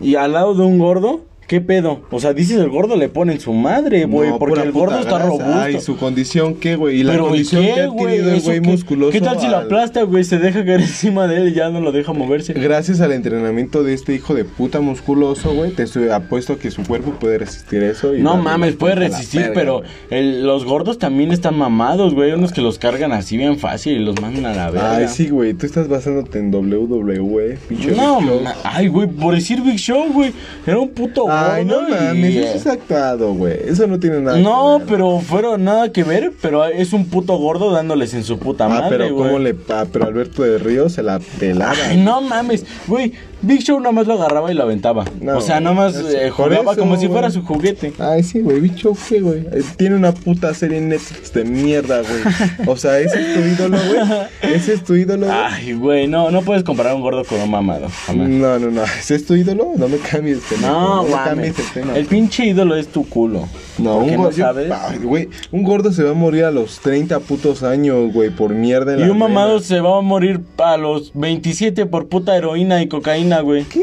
y 0.00 0.16
al 0.16 0.32
lado 0.32 0.54
de 0.54 0.62
un 0.62 0.80
gordo, 0.80 1.24
¿qué 1.48 1.60
pedo? 1.60 2.02
O 2.12 2.20
sea, 2.20 2.32
dices 2.34 2.58
el 2.58 2.68
gordo 2.68 2.94
le 2.96 3.08
ponen 3.08 3.40
su 3.40 3.52
madre, 3.52 4.04
güey, 4.04 4.30
No, 4.30 4.38
porque 4.38 4.60
el 4.60 4.70
gordo 4.70 5.00
está 5.00 5.18
robusto. 5.18 5.44
Ay, 5.52 5.80
su 5.80 5.96
condición, 5.96 6.54
¿qué, 6.54 6.76
güey? 6.76 7.00
Y 7.00 7.02
la 7.02 7.12
Pero, 7.14 7.24
¿y 7.24 7.28
condición 7.30 7.62
qué, 7.64 7.74
que 7.74 7.80
ha 7.80 7.84
adquirido 7.86 8.30
el 8.30 8.36
¿Eso 8.36 8.46
güey 8.46 8.60
musculoso. 8.60 9.10
¿Qué 9.12 9.20
tal 9.20 9.40
si 9.40 9.48
la 9.48 9.58
al- 9.58 9.64
aplasta, 9.64 10.02
güey? 10.04 10.22
Se 10.22 10.38
deja 10.38 10.64
caer 10.64 10.80
encima 10.82 11.26
de 11.26 11.38
él 11.38 11.48
y 11.48 11.54
ya 11.54 11.70
no 11.70 11.80
lo 11.80 11.90
deja 11.90 12.12
moverse. 12.12 12.52
Gracias 12.52 13.00
al 13.00 13.10
entrenamiento 13.12 13.82
de 13.82 13.94
este 13.94 14.14
hijo 14.14 14.34
de 14.34 14.44
puta 14.44 14.80
musculoso, 14.80 15.52
güey, 15.54 15.72
te 15.72 15.82
estoy 15.84 16.08
apuesto 16.10 16.58
que 16.58 16.70
su 16.70 16.84
cuerpo 16.84 17.12
puede 17.18 17.38
resistir 17.38 17.82
eso. 17.82 18.14
Y 18.14 18.22
No 18.22 18.36
mames, 18.36 18.74
la 18.74 18.78
puede 18.78 18.94
la 18.94 19.00
resistir, 19.08 19.50
pero 19.54 19.82
el- 20.10 20.46
los 20.46 20.64
gordos 20.66 20.98
también 20.98 21.32
están 21.32 21.56
mamados, 21.56 22.14
güey. 22.14 22.32
Unos 22.32 22.52
que 22.52 22.60
los 22.60 22.78
cargan 22.78 23.12
así 23.12 23.36
bien 23.38 23.58
fácil 23.58 23.94
y 23.96 23.98
los 24.04 24.20
mandan 24.20 24.46
a 24.46 24.54
la 24.54 24.70
verga. 24.70 24.96
Ay, 24.96 25.08
sí, 25.08 25.28
güey, 25.30 25.54
tú 25.54 25.64
estás 25.64 25.88
basándote 25.88 26.38
en 26.38 26.50
WWE, 26.54 27.58
pinche 27.68 27.92
No, 27.92 28.18
Big 28.20 28.28
Show. 28.28 28.40
ma- 28.42 28.54
ay, 28.64 28.88
güey, 28.88 29.08
por 29.08 29.34
decir 29.34 29.62
Big 29.62 29.78
Show, 29.78 30.12
güey. 30.12 30.32
Era 30.66 30.78
un 30.78 30.88
puto 30.90 31.26
Ay, 31.38 31.64
no 31.64 31.88
y- 31.88 31.90
mames, 31.90 32.36
eso 32.36 32.56
es 32.56 32.66
actuado, 32.66 33.32
güey. 33.34 33.56
Eso 33.66 33.86
no 33.86 33.98
tiene 33.98 34.20
nada 34.20 34.38
No, 34.38 34.78
que 34.78 34.84
ver. 34.84 34.92
pero 34.94 35.18
fueron 35.20 35.64
nada 35.64 35.92
que 35.92 36.04
ver, 36.04 36.32
pero 36.40 36.64
es 36.64 36.92
un 36.92 37.06
puto 37.06 37.36
gordo 37.36 37.70
dándoles 37.70 38.14
en 38.14 38.24
su 38.24 38.38
puta 38.38 38.66
Ah, 38.66 38.68
madre, 38.68 38.88
pero 38.90 39.14
güey. 39.14 39.26
cómo 39.26 39.38
le... 39.38 39.56
Ah, 39.70 39.86
pero 39.92 40.06
Alberto 40.06 40.42
de 40.42 40.58
Río 40.58 40.88
se 40.88 41.02
la 41.02 41.18
pelaba. 41.38 41.74
Ay, 41.88 41.96
no 41.98 42.20
mames, 42.20 42.64
güey. 42.86 43.12
Big 43.40 43.62
Show 43.62 43.78
nada 43.78 43.92
más 43.92 44.06
lo 44.06 44.14
agarraba 44.14 44.50
y 44.50 44.54
lo 44.54 44.64
aventaba. 44.64 45.04
No, 45.20 45.38
o 45.38 45.40
sea, 45.40 45.60
nada 45.60 45.74
más 45.74 45.94
no 45.94 46.08
eh, 46.08 46.30
jugaba 46.30 46.72
eso, 46.72 46.80
como 46.80 46.96
si 46.96 47.08
fuera 47.08 47.30
su 47.30 47.42
juguete. 47.42 47.92
Ay, 47.98 48.22
sí, 48.22 48.40
güey, 48.40 48.60
bicho, 48.60 48.92
¿qué, 49.08 49.20
güey? 49.20 49.46
Eh, 49.52 49.62
Tiene 49.76 49.96
una 49.96 50.12
puta 50.12 50.52
serie 50.54 50.78
en 50.78 50.88
Netflix 50.88 51.32
de 51.32 51.44
mierda, 51.44 52.02
güey. 52.02 52.66
O 52.66 52.76
sea, 52.76 52.98
ese 52.98 53.20
es 53.20 53.34
tu 53.34 53.40
ídolo, 53.40 53.78
güey. 53.78 54.54
Ese 54.54 54.74
es 54.74 54.84
tu 54.84 54.94
ídolo, 54.96 55.26
güey. 55.26 55.38
Ay, 55.38 55.72
güey, 55.74 56.08
no, 56.08 56.30
no 56.30 56.42
puedes 56.42 56.64
comparar 56.64 56.92
a 56.92 56.96
un 56.96 57.02
gordo 57.02 57.24
con 57.24 57.40
un 57.40 57.50
mamado. 57.50 57.88
Jamás. 58.06 58.28
No, 58.28 58.58
no, 58.58 58.70
no. 58.70 58.82
¿Ese 58.82 59.14
es 59.14 59.26
tu 59.26 59.34
ídolo? 59.34 59.72
No 59.76 59.88
me 59.88 59.98
cambies, 59.98 60.38
pendejo. 60.48 60.72
No, 60.72 61.02
me 61.04 61.10
mames. 61.10 61.28
cambies 61.28 61.58
el 61.58 61.72
tema. 61.72 61.96
El 61.96 62.06
pinche 62.06 62.46
ídolo 62.46 62.74
es 62.76 62.88
tu 62.88 63.08
culo. 63.08 63.48
No, 63.78 63.94
¿Por 63.94 64.02
un 64.04 64.16
gordo, 64.16 64.30
no 64.30 64.36
sabes? 64.36 64.70
Ay, 64.72 64.98
güey, 64.98 65.28
un 65.52 65.62
gordo 65.62 65.92
se 65.92 66.02
va 66.02 66.10
a 66.10 66.14
morir 66.14 66.44
a 66.44 66.50
los 66.50 66.80
30 66.80 67.20
putos 67.20 67.62
años, 67.62 68.12
güey, 68.12 68.30
por 68.30 68.50
mierda 68.54 68.94
en 68.94 69.00
Y 69.00 69.04
la 69.04 69.12
un 69.12 69.18
mamado 69.18 69.54
vena. 69.54 69.64
se 69.64 69.80
va 69.80 69.98
a 69.98 70.00
morir 70.00 70.40
a 70.58 70.76
los 70.76 71.12
27 71.14 71.86
por 71.86 72.08
puta 72.08 72.36
heroína 72.36 72.82
y 72.82 72.88
cocaína, 72.88 73.40
güey. 73.40 73.64
¿Qué? 73.64 73.82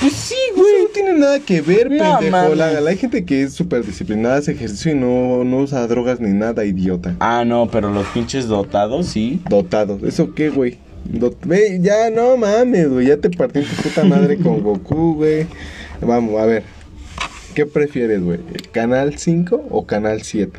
Pues 0.00 0.12
sí, 0.14 0.34
Eso 0.52 0.62
no 0.62 0.88
tiene 0.94 1.12
nada 1.18 1.38
que 1.40 1.60
ver, 1.60 1.90
No, 1.90 2.18
pendejo. 2.18 2.54
La, 2.54 2.80
la 2.80 2.90
hay 2.90 2.96
gente 2.96 3.24
que 3.24 3.42
es 3.42 3.52
súper 3.52 3.84
disciplinada, 3.84 4.36
hace 4.36 4.52
ejercicio 4.52 4.92
y 4.92 4.94
no, 4.94 5.44
no 5.44 5.58
usa 5.58 5.86
drogas 5.86 6.18
ni 6.18 6.30
nada, 6.30 6.64
idiota. 6.64 7.14
Ah, 7.20 7.44
no, 7.44 7.68
pero 7.70 7.92
los 7.92 8.06
pinches 8.08 8.48
dotados, 8.48 9.06
sí. 9.06 9.40
Dotados. 9.48 10.02
¿Eso 10.02 10.34
qué, 10.34 10.48
güey? 10.50 10.78
Dot- 11.04 11.36
ya 11.80 12.10
no 12.10 12.36
mames, 12.36 12.88
güey. 12.90 13.06
Ya 13.08 13.16
te 13.16 13.28
partí 13.30 13.58
en 13.60 13.64
tu 13.66 13.74
puta 13.82 14.04
madre 14.04 14.38
con 14.38 14.60
Goku, 14.62 15.14
güey. 15.16 15.46
Vamos, 16.00 16.40
a 16.40 16.46
ver. 16.46 16.62
¿Qué 17.54 17.66
prefieres, 17.66 18.22
güey? 18.22 18.38
¿Canal 18.72 19.18
5 19.18 19.66
o 19.70 19.86
Canal 19.86 20.22
7? 20.22 20.58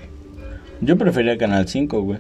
Yo 0.82 0.98
prefería 0.98 1.38
Canal 1.38 1.68
5, 1.68 2.02
güey. 2.02 2.20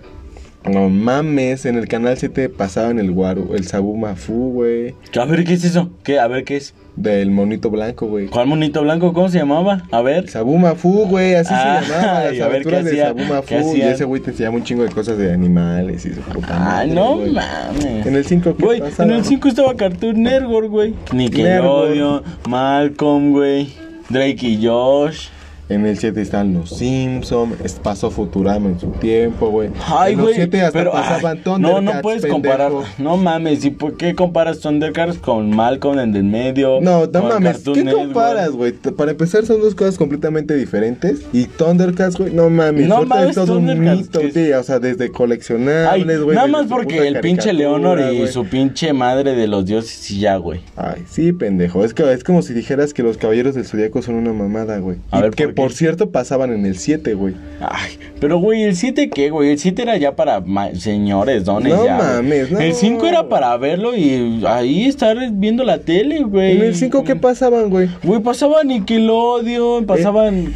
No 0.66 0.90
mames, 0.90 1.66
en 1.66 1.76
el 1.78 1.90
canal 1.90 2.18
7 2.18 2.48
pasaban 2.48 2.98
el 2.98 3.12
guaro, 3.12 3.54
el 3.54 3.68
Sabu 3.68 3.98
Mafu, 3.98 4.54
güey. 4.54 4.96
A 5.20 5.26
ver, 5.26 5.44
¿qué 5.44 5.54
es 5.54 5.66
eso? 5.66 5.92
¿Qué? 6.04 6.20
A 6.20 6.28
ver, 6.28 6.46
¿qué 6.46 6.56
es? 6.56 6.74
Del 6.96 7.32
monito 7.32 7.70
blanco, 7.70 8.08
güey. 8.08 8.28
¿Cuál 8.28 8.48
monito 8.48 8.82
blanco? 8.82 9.12
¿Cómo 9.12 9.28
se 9.28 9.40
llamaba? 9.40 9.84
A 9.92 10.02
ver. 10.02 10.30
Sabu 10.30 10.58
Mafu, 10.58 11.06
güey, 11.08 11.36
así 11.36 11.50
Ah, 11.54 11.82
se 11.84 11.92
llamaba, 11.92 12.24
las 12.24 12.40
a 12.42 12.48
ver, 12.48 12.64
¿qué 12.64 12.70
de 12.70 12.78
hacía? 12.78 13.08
Sabu 13.08 13.20
¿Qué 13.20 13.26
Mafu. 13.58 13.76
Y 13.76 13.82
ese 13.82 14.06
güey 14.06 14.22
te 14.22 14.32
enseñaba 14.32 14.56
un 14.56 14.64
chingo 14.64 14.84
de 14.84 14.90
cosas 14.92 15.18
de 15.18 15.34
animales 15.34 16.06
y 16.06 16.14
su 16.14 16.22
puta 16.22 16.58
madre, 16.58 16.94
no 16.94 17.18
mames. 17.18 18.06
En 18.06 18.16
el 18.16 18.24
5, 18.24 18.56
¿qué 18.56 18.64
Güey, 18.64 18.82
en 19.00 19.12
el 19.12 19.26
5 19.26 19.48
estaba 19.50 19.76
Cartoon 19.76 20.24
Network, 20.24 20.70
güey. 20.70 20.94
Nickelodeon, 21.12 22.24
Malcolm, 22.48 23.32
güey. 23.32 23.83
Drake 24.14 24.48
y 24.48 24.60
Josh. 24.64 25.33
En 25.74 25.86
el 25.86 25.98
7 25.98 26.22
están 26.22 26.54
los 26.54 26.70
Simpsons, 26.70 27.56
pasó 27.82 28.12
Futurama 28.12 28.70
en 28.70 28.80
su 28.80 28.88
tiempo, 28.92 29.50
güey. 29.50 29.70
Ay, 29.88 30.16
güey. 30.16 30.36
7 30.36 30.62
hasta 30.62 30.78
pero, 30.80 30.92
pasaban 30.92 31.38
ay, 31.46 31.62
No, 31.62 31.82
no 31.82 31.92
puedes 32.02 32.22
pendejo. 32.22 32.36
comparar. 32.42 32.72
No 32.98 33.18
mames, 33.18 33.66
¿y 33.66 33.72
por 33.72 33.98
qué 33.98 34.14
comparas 34.16 34.60
Thundercats 34.60 35.18
con 35.18 35.50
Malcolm 35.56 36.00
en 36.00 36.16
el 36.16 36.24
medio? 36.24 36.80
No, 36.82 37.06
no 37.08 37.24
mames, 37.24 37.60
¿qué 37.60 37.84
Network? 37.84 38.06
comparas, 38.08 38.52
güey? 38.52 38.72
Para 38.74 39.12
empezar 39.12 39.46
son 39.46 39.62
dos 39.62 39.74
cosas 39.76 39.98
completamente 39.98 40.56
diferentes 40.56 41.22
Y 41.34 41.46
Thundercats, 41.46 42.18
güey, 42.18 42.34
no 42.34 42.50
mames 42.50 42.88
No 42.88 43.04
mames, 43.06 43.30
es 43.30 43.36
todo 43.36 43.58
un 43.58 43.80
mito, 43.80 44.20
es- 44.20 44.34
tío, 44.34 44.60
O 44.60 44.64
sea, 44.64 44.80
desde 44.80 45.10
coleccionables, 45.12 46.22
güey 46.22 46.36
nada 46.36 46.48
más 46.48 46.68
porque 46.68 47.08
el 47.08 47.20
pinche 47.20 47.54
Leonor 47.54 48.00
y 48.14 48.28
su 48.28 48.46
pinche 48.46 48.94
madre 48.94 49.36
de 49.36 49.48
los 49.48 49.66
dioses 49.66 50.10
y 50.12 50.20
ya, 50.20 50.38
güey. 50.38 50.62
Ay, 50.76 51.04
sí, 51.10 51.34
pendejo 51.34 51.84
Es, 51.84 51.94
que, 51.94 52.12
es 52.14 52.24
como 52.24 52.42
si 52.42 52.54
dijeras 52.54 52.94
que 52.94 53.04
los 53.04 53.18
caballeros 53.18 53.56
del 53.56 53.66
zodiaco 53.66 54.02
son 54.02 54.16
una 54.16 54.34
mamada, 54.34 54.78
güey 54.80 54.98
A 55.12 55.20
Y 55.20 55.22
ver, 55.24 55.32
que 55.32 55.46
¿por 55.46 55.54
qué? 55.56 55.62
Por 55.64 55.72
cierto 55.72 56.12
pasaban 56.12 56.52
en 56.52 56.66
el 56.66 56.78
7, 56.78 57.14
güey 57.14 57.36
Ay, 57.62 57.98
pero 58.20 58.38
güey, 58.38 58.64
¿el 58.64 58.76
7 58.76 59.10
qué, 59.10 59.30
güey? 59.30 59.52
El 59.52 59.60
7 59.60 59.82
era 59.82 59.96
ya 59.96 60.14
para 60.14 60.44
señores, 60.76 61.46
dones 61.46 61.74
No 61.74 61.86
ya. 61.86 61.98
mames, 61.98 62.52
no. 62.52 62.60
El 62.60 62.74
5 62.74 63.06
era 63.08 63.30
para 63.30 63.56
verlo 63.56 63.96
y 63.96 64.44
ahí 64.46 64.88
estar 64.88 65.18
viendo 65.32 65.64
la 65.64 65.78
tele, 65.78 66.24
güey. 66.24 66.58
En 66.58 66.64
el 66.64 66.76
5, 66.76 67.06
¿qué 67.06 67.16
pasaban, 67.16 67.70
güey? 67.70 67.88
Güey, 68.04 68.20
pasaban 68.22 68.68
Nickelodeon, 68.68 69.86
pasaban... 69.86 70.54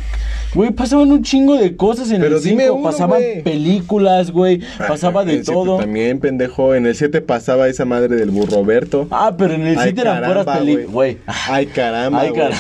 Güey, 0.58 0.72
pasaban 0.72 1.12
un 1.12 1.22
chingo 1.24 1.56
de 1.56 1.76
cosas 1.76 2.10
en 2.12 2.20
Pero 2.22 2.38
el 2.38 2.44
dime 2.44 2.64
5. 2.64 2.76
uno, 2.76 2.84
Pasaban 2.84 3.22
películas, 3.44 4.32
güey. 4.32 4.62
Pasaba 4.88 5.24
de 5.24 5.44
todo. 5.44 5.78
También, 5.78 6.20
pendejo 6.20 6.74
En 6.74 6.86
el 6.88 6.96
7 6.96 7.22
pasaba 7.22 7.68
esa 7.68 7.86
madre 7.86 8.16
del 8.16 8.32
burro 8.32 8.58
Roberto 8.58 9.08
Ah, 9.12 9.36
pero 9.38 9.54
en 9.54 9.68
el 9.68 9.78
Ay, 9.78 9.90
7 9.94 10.02
eran 10.02 10.24
puras 10.24 10.46
películas, 10.58 10.92
güey. 10.92 11.18
Ay, 11.50 11.66
caramba, 11.68 12.22
Ay, 12.22 12.32
caramba. 12.34 12.58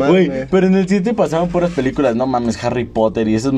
No 0.00 0.08
Güey, 0.08 0.28
mames 0.28 0.48
pero 0.50 0.66
en 0.66 0.74
el 0.74 0.88
7 0.88 1.14
pasaban 1.14 1.48
puras 1.48 1.70
películas, 1.70 2.16
no 2.16 2.26
mames, 2.26 2.62
Harry 2.64 2.84
Potter 2.84 3.28
y 3.28 3.34
esas 3.36 3.52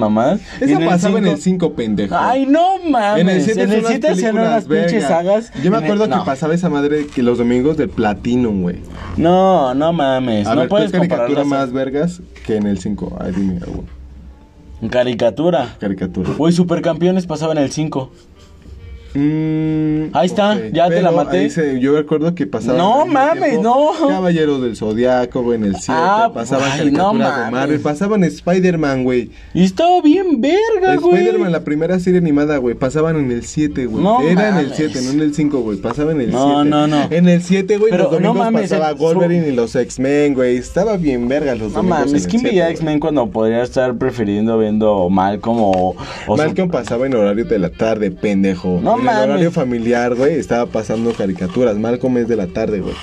Esa 0.60 0.64
en 0.72 0.82
el 0.82 0.88
pasaba 0.88 1.18
en 1.18 1.24
el 1.26 1.38
cinco- 1.38 1.68
5, 1.68 1.72
pendejo. 1.74 2.14
Ay, 2.18 2.44
no 2.46 2.78
mames. 2.88 3.20
en 3.22 3.28
el 3.30 3.40
7 3.42 3.62
en 3.62 3.72
el 3.72 3.84
7 3.86 4.08
hacían 4.10 4.34
unas 4.38 4.64
pinches 4.64 5.04
sagas. 5.04 5.50
Yo 5.62 5.70
me 5.70 5.78
el- 5.78 5.84
acuerdo 5.84 6.04
que 6.04 6.10
no. 6.16 6.24
pasaba 6.26 6.54
esa 6.54 6.68
madre 6.68 7.06
que 7.06 7.22
los 7.22 7.38
domingos 7.38 7.76
del 7.78 7.88
Platinum, 7.88 8.60
güey. 8.62 8.76
No, 9.16 9.74
no 9.74 9.92
mames. 9.94 10.46
A 10.46 10.54
no 10.54 10.60
ver, 10.62 10.68
puedes 10.68 10.90
¿qué 10.92 10.98
caricatura 10.98 11.44
más 11.44 11.72
vergas 11.72 12.20
que 12.46 12.56
en 12.56 12.66
el 12.66 12.78
5? 12.78 13.16
Ay, 13.20 13.32
dime 13.34 13.53
alguna 13.62 13.88
Caricatura. 14.90 15.76
caricatura. 15.78 16.30
Güey, 16.36 16.52
Supercampeones 16.52 17.26
pasaba 17.26 17.52
en 17.52 17.58
el 17.58 17.70
5. 17.70 18.10
Mm, 19.14 20.10
Ahí 20.12 20.26
está, 20.26 20.58
ya 20.72 20.88
te 20.88 21.00
la 21.00 21.10
maté. 21.12 21.48
se- 21.50 21.78
yo 21.80 21.96
recuerdo 21.96 22.34
que 22.34 22.46
pasaba. 22.46 22.76
No 22.76 23.06
mames, 23.06 23.50
tiempo 23.60 23.62
no. 24.00 24.08
Caballeros 24.08 24.60
del 24.62 24.76
Zodiaco, 24.76 25.42
güey, 25.42 25.58
en 25.58 25.64
el 25.66 25.76
7. 25.76 25.92
Ah, 25.94 26.30
pasaban 26.34 26.70
ay, 26.72 26.78
caricaturas 26.78 27.12
no 27.12 27.18
de 27.22 27.28
mames. 27.40 27.52
Marvel. 27.52 27.80
Pasaban 27.80 28.24
Spider-Man, 28.24 29.04
güey. 29.04 29.30
Y 29.54 29.64
estaba 29.64 30.00
bien 30.02 30.40
verga, 30.40 30.96
güey. 30.96 31.22
Spider-Man, 31.22 31.52
la 31.52 31.60
primera 31.64 31.98
serie 32.00 32.18
animada, 32.18 32.56
güey. 32.58 32.74
Pasaban 32.74 33.16
en 33.16 33.30
el 33.30 33.44
7, 33.44 33.86
güey. 33.86 34.02
No 34.02 34.20
Era 34.22 34.48
en 34.50 34.56
el 34.58 34.62
mames. 34.64 34.76
7, 34.76 35.00
no 35.04 35.10
en 35.12 35.20
el 35.20 35.34
5, 35.34 35.60
güey. 35.60 35.78
Pasaba 35.78 36.12
en 36.12 36.20
el 36.20 36.26
7. 36.30 36.38
No, 36.38 36.64
no, 36.64 36.86
no. 36.86 37.06
En 37.10 37.28
el 37.28 37.42
7, 37.42 37.78
güey, 37.78 37.90
Pero 37.90 38.04
los 38.04 38.12
domingos 38.12 38.36
no 38.36 38.42
mames, 38.44 38.62
pasaba 38.70 38.90
el- 38.90 38.96
Wolverine 38.96 39.48
y 39.48 39.52
los 39.52 39.74
X-Men, 39.76 40.34
güey. 40.34 40.56
Estaba 40.56 40.96
bien 40.96 41.28
verga 41.28 41.54
los 41.54 41.72
No 41.72 41.76
domingos. 41.78 41.98
mames, 41.98 42.10
en 42.12 42.16
el 42.16 42.26
¿quién 42.26 42.40
7, 42.40 42.48
veía. 42.50 42.70
X-Men 42.70 43.00
cuando 43.00 43.28
podría 43.30 43.62
estar 43.62 43.94
prefiriendo 43.96 44.58
viendo 44.58 45.08
Malcolm 45.08 45.58
o... 45.60 45.94
o 46.26 46.36
Malcolm 46.36 46.68
pasaba 46.70 47.06
en 47.06 47.14
horario 47.14 47.44
de 47.44 47.58
la 47.58 47.70
tarde, 47.70 48.10
pendejo. 48.10 48.80
No 48.82 48.96
mames. 49.04 49.24
el 49.24 49.30
horario 49.30 49.50
familiar, 49.52 50.14
güey, 50.14 50.34
estaba 50.34 50.66
pasando 50.66 51.12
caricaturas. 51.12 51.76
Malcolm 51.76 52.18
es 52.18 52.28
de 52.28 52.36
la 52.36 52.46
tarde, 52.48 52.80
güey. 52.80 52.94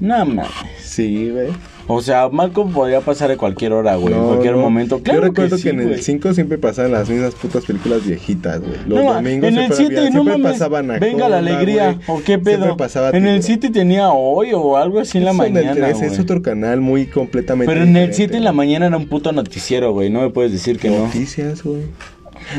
No 0.00 0.24
mames. 0.26 0.46
Sí, 0.82 1.30
güey. 1.30 1.48
O 1.88 2.00
sea, 2.00 2.28
Malcolm 2.28 2.72
podría 2.72 3.00
pasar 3.00 3.32
a 3.32 3.36
cualquier 3.36 3.72
hora, 3.72 3.96
güey. 3.96 4.14
en 4.14 4.20
No, 4.20 4.26
cualquier 4.28 4.54
no. 4.54 4.60
momento. 4.62 5.00
Claro 5.02 5.20
Yo 5.20 5.26
recuerdo 5.26 5.56
que, 5.56 5.62
sí, 5.62 5.68
en 5.68 5.80
el 5.80 5.88
güey. 5.88 6.02
5 6.02 6.32
siempre 6.32 6.56
pasaban 6.56 6.92
las 6.92 7.08
mismas 7.10 7.34
putas 7.34 7.64
películas 7.64 8.06
viejitas, 8.06 8.60
güey. 8.60 8.74
Los 8.86 9.04
No, 9.04 9.14
domingos 9.14 9.48
en 9.48 9.58
el 9.58 9.66
siempre, 9.66 9.76
7 9.76 9.96
había- 9.98 10.10
no 10.10 10.12
siempre 10.22 10.38
mames, 10.38 10.52
pasaban 10.52 10.90
a 10.92 10.98
venga 11.00 11.28
la 11.28 11.38
alegría, 11.38 11.98
o 12.06 12.20
qué 12.24 12.38
pedo. 12.38 12.76
Pasaba 12.76 13.10
en 13.10 13.26
el 13.26 13.36
tipo- 13.40 13.46
7 13.46 13.70
tenía 13.70 14.10
hoy 14.10 14.50
o 14.54 14.76
algo 14.76 15.00
así 15.00 15.18
en 15.18 15.24
la 15.24 15.32
mañana, 15.32 15.72
el 15.72 15.76
3 15.78 16.02
es 16.02 16.18
otro 16.20 16.40
canal 16.40 16.80
muy 16.80 17.06
completamente 17.06 17.70
Pero 17.72 17.82
en 17.82 17.88
el 17.88 17.94
diferente, 18.10 18.16
7 18.16 18.36
en 18.36 18.44
la 18.44 18.52
mañana 18.52 18.86
era 18.86 18.96
un 18.96 19.08
puto 19.08 19.32
noticiero, 19.32 19.92
güey. 19.92 20.08
No 20.08 20.20
me 20.20 20.30
puedes 20.30 20.52
decir 20.52 20.78
que 20.78 20.88
no. 20.88 21.06
Noticias, 21.06 21.64
güey. 21.64 21.82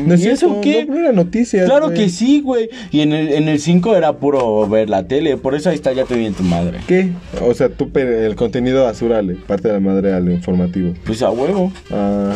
No 0.04 0.14
es 0.14 0.24
¿Y 0.24 0.28
eso 0.28 0.60
qué? 0.60 0.86
No, 0.86 0.94
no 0.94 1.00
era 1.00 1.12
noticias, 1.12 1.66
Claro 1.66 1.86
güey. 1.86 1.98
que 1.98 2.08
sí, 2.08 2.40
güey. 2.40 2.70
Y 2.90 3.00
en 3.00 3.12
el, 3.12 3.32
en 3.32 3.48
el 3.48 3.60
5 3.60 3.96
era 3.96 4.14
puro 4.14 4.68
ver 4.68 4.88
la 4.90 5.06
tele. 5.06 5.36
Por 5.36 5.54
eso 5.54 5.70
ahí 5.70 5.74
está, 5.76 5.92
ya 5.92 6.04
te 6.04 6.14
vi 6.14 6.26
en 6.26 6.34
tu 6.34 6.42
madre. 6.42 6.80
¿Qué? 6.86 7.10
O 7.42 7.54
sea, 7.54 7.68
tú 7.68 7.90
el 7.94 8.34
contenido 8.36 8.84
basura 8.84 9.22
le 9.22 9.34
parte 9.34 9.68
de 9.68 9.74
la 9.74 9.80
madre 9.80 10.12
al 10.12 10.30
informativo. 10.30 10.94
Pues 11.04 11.22
a 11.22 11.30
huevo. 11.30 11.72
Ah. 11.90 12.32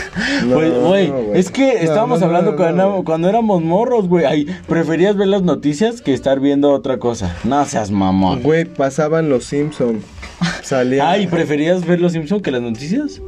no, 0.46 0.54
Güey, 0.56 0.70
güey, 0.70 1.08
no, 1.08 1.34
es 1.34 1.50
que 1.50 1.82
estábamos 1.82 2.22
hablando 2.22 2.56
cuando, 2.56 3.02
cuando 3.04 3.28
éramos 3.28 3.62
morros, 3.62 4.08
güey. 4.08 4.24
Ay, 4.24 4.46
preferías 4.68 5.16
ver 5.16 5.28
las 5.28 5.42
noticias 5.42 6.02
que 6.02 6.14
estar 6.14 6.40
viendo 6.40 6.70
otra 6.72 6.98
cosa. 6.98 7.36
No 7.44 7.64
seas 7.64 7.90
mamón. 7.90 8.42
Güey, 8.42 8.64
pasaban 8.64 9.28
los 9.28 9.44
Simpsons. 9.44 10.04
Salía. 10.62 11.10
Ay, 11.10 11.26
¿preferías 11.26 11.86
ver 11.86 12.00
los 12.00 12.12
Simpsons 12.12 12.42
que 12.42 12.50
las 12.50 12.62
noticias? 12.62 13.20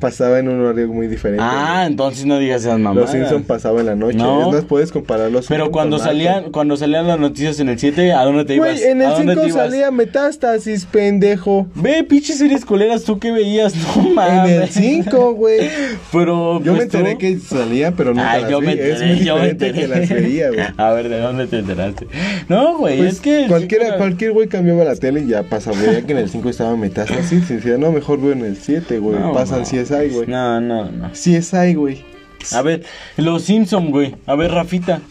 Pasaba 0.00 0.38
en 0.38 0.48
un 0.48 0.60
horario 0.60 0.88
muy 0.88 1.06
diferente. 1.08 1.42
Ah, 1.46 1.84
entonces 1.86 2.24
no 2.26 2.38
digas 2.38 2.62
esas 2.62 2.78
mamadas. 2.78 3.02
los 3.02 3.10
Simpsons 3.10 3.46
pasaba 3.46 3.80
en 3.80 3.86
la 3.86 3.94
noche. 3.96 4.16
No. 4.16 4.50
Más, 4.50 4.64
puedes 4.64 4.90
comparar 4.92 5.30
los 5.30 5.46
Pero 5.46 5.70
cuando 5.70 5.98
salían, 5.98 6.50
cuando 6.50 6.76
salían 6.76 7.06
las 7.06 7.18
noticias 7.20 7.60
en 7.60 7.68
el 7.68 7.78
7, 7.78 8.12
¿a 8.12 8.24
dónde 8.24 8.44
te 8.44 8.54
ibas? 8.54 8.72
Güey, 8.80 8.82
en 8.90 9.02
¿A 9.02 9.04
el 9.04 9.10
dónde 9.10 9.34
te 9.34 9.40
5 9.42 9.48
ibas? 9.54 9.66
salía 9.70 9.90
Metástasis, 9.90 10.86
pendejo. 10.86 11.66
Ve, 11.74 12.02
pinches 12.04 12.38
series 12.38 12.64
culeras, 12.64 13.04
¿tú 13.04 13.18
qué 13.18 13.30
veías? 13.30 13.74
No 14.00 14.08
En 14.08 14.14
mames. 14.14 14.76
el 14.76 15.04
5, 15.04 15.34
güey. 15.34 15.68
Pero, 16.12 16.62
Yo 16.62 16.72
me 16.72 16.78
pues, 16.78 16.88
tú- 16.90 16.96
enteré 16.98 17.18
que 17.18 17.38
salía, 17.38 17.92
pero 17.92 18.10
nunca 18.14 18.30
Ay, 18.32 18.42
las 18.42 18.50
yo 18.50 18.60
vi. 18.60 18.66
me 18.66 18.72
es 18.72 18.78
enteré, 18.80 19.14
muy 19.14 19.24
yo 19.24 19.36
me 19.36 19.48
enteré. 19.50 19.80
que 19.80 19.88
las 19.88 20.08
veía, 20.08 20.48
güey. 20.48 20.60
A 20.76 20.90
ver, 20.92 21.08
¿de 21.08 21.20
dónde 21.20 21.46
te 21.46 21.58
enteraste? 21.58 22.06
No, 22.48 22.78
güey, 22.78 22.98
Pues 22.98 23.14
es 23.14 23.20
que... 23.20 23.46
cualquiera, 23.48 23.96
cualquier 23.96 24.32
güey 24.32 24.48
cambiaba 24.48 24.84
la 24.84 24.96
tele 24.96 25.20
y 25.20 25.26
ya 25.28 25.42
pasaba. 25.42 25.76
Veía 25.80 26.02
que 26.06 26.12
en 26.12 26.18
el 26.18 26.28
5 26.30 26.48
estaba 26.48 26.76
Metástasis 26.76 27.50
y 27.50 27.54
decía, 27.54 27.76
no, 27.78 27.92
mejor 27.92 28.20
veo 28.20 28.32
en 28.32 28.44
el 28.44 28.56
7, 28.56 28.98
güey. 28.98 29.18
No, 29.18 29.32
Pasan 29.32 29.60
no. 29.60 29.64
CSI, 29.90 30.08
güey. 30.14 30.26
No, 30.28 30.60
no, 30.60 30.90
no. 30.90 31.10
CSI, 31.10 31.74
güey. 31.74 32.04
A 32.52 32.62
ver, 32.62 32.84
los 33.16 33.42
Simpson, 33.42 33.90
güey. 33.90 34.16
A 34.26 34.34
ver, 34.34 34.52
Rafita. 34.52 35.02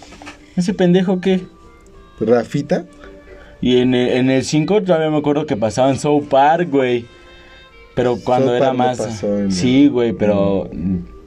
¿Ese 0.55 0.73
pendejo 0.73 1.21
qué? 1.21 1.41
Rafita. 2.19 2.85
Y 3.61 3.77
en 3.77 3.93
el, 3.93 4.09
en 4.09 4.29
el 4.29 4.43
5 4.43 4.83
todavía 4.83 5.09
me 5.09 5.17
acuerdo 5.17 5.45
que 5.45 5.55
pasaban 5.55 5.97
South 5.97 6.25
Park, 6.29 6.69
güey. 6.71 7.05
Pero 7.93 8.17
cuando 8.23 8.47
South 8.47 8.55
era 8.55 8.65
Park 8.67 8.77
no 8.77 8.83
más... 8.83 8.97
pasó 8.97 9.37
en 9.37 9.51
sí, 9.51 9.87
güey, 9.87 10.13
pero... 10.13 10.69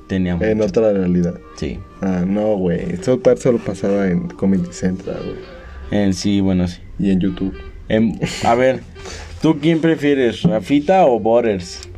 Teníamos... 0.06 0.44
En 0.44 0.61
otra 0.61 0.92
realidad. 0.92 1.35
Sí. 1.56 1.78
Ah, 2.00 2.25
no, 2.26 2.56
güey. 2.56 2.97
South 3.02 3.21
Park 3.23 3.38
solo 3.38 3.59
pasaba 3.59 4.09
en 4.09 4.28
Comedy 4.28 4.73
Central, 4.73 5.21
güey. 5.25 6.02
En 6.02 6.14
sí, 6.14 6.40
bueno, 6.40 6.66
sí. 6.68 6.80
Y 6.99 7.11
en 7.11 7.21
YouTube. 7.21 7.54
A 8.44 8.54
ver, 8.54 8.80
¿tú 9.42 9.59
quién 9.61 9.80
prefieres? 9.80 10.42
¿Rafita 10.42 11.06
o 11.06 11.21
Borders? 11.21 11.88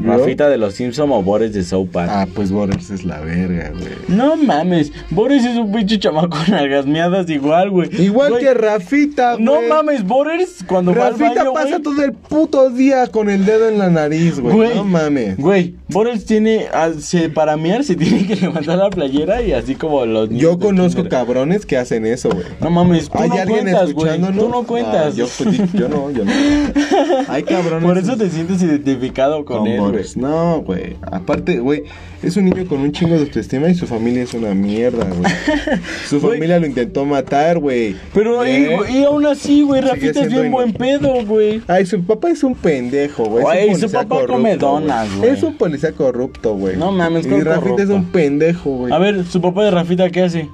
¿Rafita 0.00 0.48
de 0.48 0.58
los 0.58 0.74
Simpson 0.74 1.10
o 1.12 1.22
Boris 1.22 1.52
de 1.52 1.62
South 1.62 1.88
Park? 1.92 2.10
Ah, 2.12 2.26
pues 2.34 2.50
Borders 2.50 2.90
es 2.90 3.04
la 3.04 3.20
verga, 3.20 3.70
güey. 3.70 3.92
No 4.08 4.36
mames, 4.36 4.92
Boris 5.10 5.44
es 5.44 5.56
un 5.56 5.70
pinche 5.72 5.98
chamaco 5.98 6.36
en 6.46 6.54
algasmeadas 6.54 7.28
igual, 7.30 7.70
güey. 7.70 7.88
Igual 8.02 8.32
Güey, 8.32 8.44
que 8.44 8.54
Rafita, 8.54 9.34
güey. 9.34 9.44
No 9.44 9.60
mames, 9.62 10.04
Boris 10.04 10.64
cuando 10.66 10.94
va 10.94 11.06
al 11.08 11.18
Rafita 11.18 11.42
baño, 11.44 11.52
pasa 11.54 11.68
güey. 11.70 11.82
todo 11.82 12.02
el 12.02 12.12
puto 12.12 12.70
día 12.70 13.06
con 13.08 13.30
el 13.30 13.44
dedo 13.46 13.68
en 13.68 13.78
la 13.78 13.88
nariz, 13.90 14.40
güey. 14.40 14.54
Güey. 14.54 14.74
No 14.74 14.84
mames. 14.84 15.36
Güey, 15.36 15.74
Boris 15.88 16.24
tiene, 16.26 16.66
se, 16.98 17.28
para 17.30 17.56
mear 17.56 17.84
se 17.84 17.94
tiene 17.96 18.26
que 18.26 18.36
levantar 18.36 18.78
la 18.78 18.90
playera 18.90 19.42
y 19.42 19.52
así 19.52 19.74
como 19.76 20.04
los 20.06 20.28
niños 20.28 20.42
Yo 20.42 20.58
conozco 20.58 21.02
kinder. 21.02 21.10
cabrones 21.10 21.66
que 21.66 21.76
hacen 21.76 22.04
eso, 22.06 22.30
güey. 22.30 22.44
No 22.60 22.70
mames, 22.70 23.08
tú 23.08 23.18
¿Hay 23.18 23.28
no 23.28 23.36
alguien 23.36 23.60
cuentas, 23.62 23.92
güey. 23.92 24.20
Tú 24.20 24.48
no 24.48 24.64
cuentas. 24.64 25.06
Ah, 25.14 25.16
yo, 25.16 25.26
pues, 25.38 25.72
yo 25.72 25.88
no, 25.88 26.10
yo 26.10 26.24
no. 26.24 26.32
Hay 27.28 27.42
cabrones. 27.44 27.84
Por 27.84 27.98
eso 27.98 28.16
te 28.16 28.28
sientes 28.30 28.62
identificado 28.62 29.44
con, 29.44 29.58
con 29.58 29.66
él, 29.68 29.78
No, 30.16 30.62
güey. 30.62 30.96
Aparte, 31.02 31.58
güey, 31.58 31.84
es 32.22 32.36
un 32.36 32.46
niño 32.46 32.66
con 32.66 32.80
un 32.80 32.92
chingo 32.92 33.14
de 33.14 33.22
autoestima 33.22 33.68
y 33.68 33.74
su 33.74 33.86
familia 33.86 34.22
es 34.22 34.34
una 34.34 34.54
mierda, 34.54 35.04
güey. 35.04 35.32
Su 36.08 36.20
familia 36.20 36.58
lo 36.58 36.66
intentó 36.66 37.04
matar, 37.04 37.58
güey. 37.58 37.96
Pero, 38.12 38.44
¿Eh? 38.44 38.78
y 38.90 39.04
aún 39.04 39.26
así, 39.26 39.62
güey, 39.62 39.80
Rafita 39.80 40.22
es 40.22 40.32
bien 40.32 40.50
buen 40.50 40.72
pedo, 40.72 41.24
güey. 41.24 41.62
Ay, 41.66 41.86
su 41.86 42.02
papá 42.02 42.30
es 42.30 42.42
un 42.42 42.54
pendejo, 42.54 43.24
güey. 43.24 43.42
Güey, 43.42 43.74
su 43.74 43.90
papá 43.90 44.08
corrupto, 44.08 44.32
come 44.32 44.56
donas, 44.56 45.14
güey. 45.16 45.30
Es 45.30 45.42
un 45.42 45.56
policía 45.56 45.92
corrupto, 45.92 46.54
güey. 46.54 46.76
No 46.76 46.92
mames, 46.92 47.26
Y 47.26 47.30
¿cuál 47.30 47.44
Rafita 47.44 47.82
es 47.82 47.88
un 47.90 48.06
pendejo, 48.06 48.70
güey. 48.70 48.92
A 48.92 48.98
ver, 48.98 49.24
su 49.24 49.40
papá 49.40 49.64
de 49.64 49.70
Rafita, 49.70 50.10
¿qué 50.10 50.22
hace? 50.22 50.48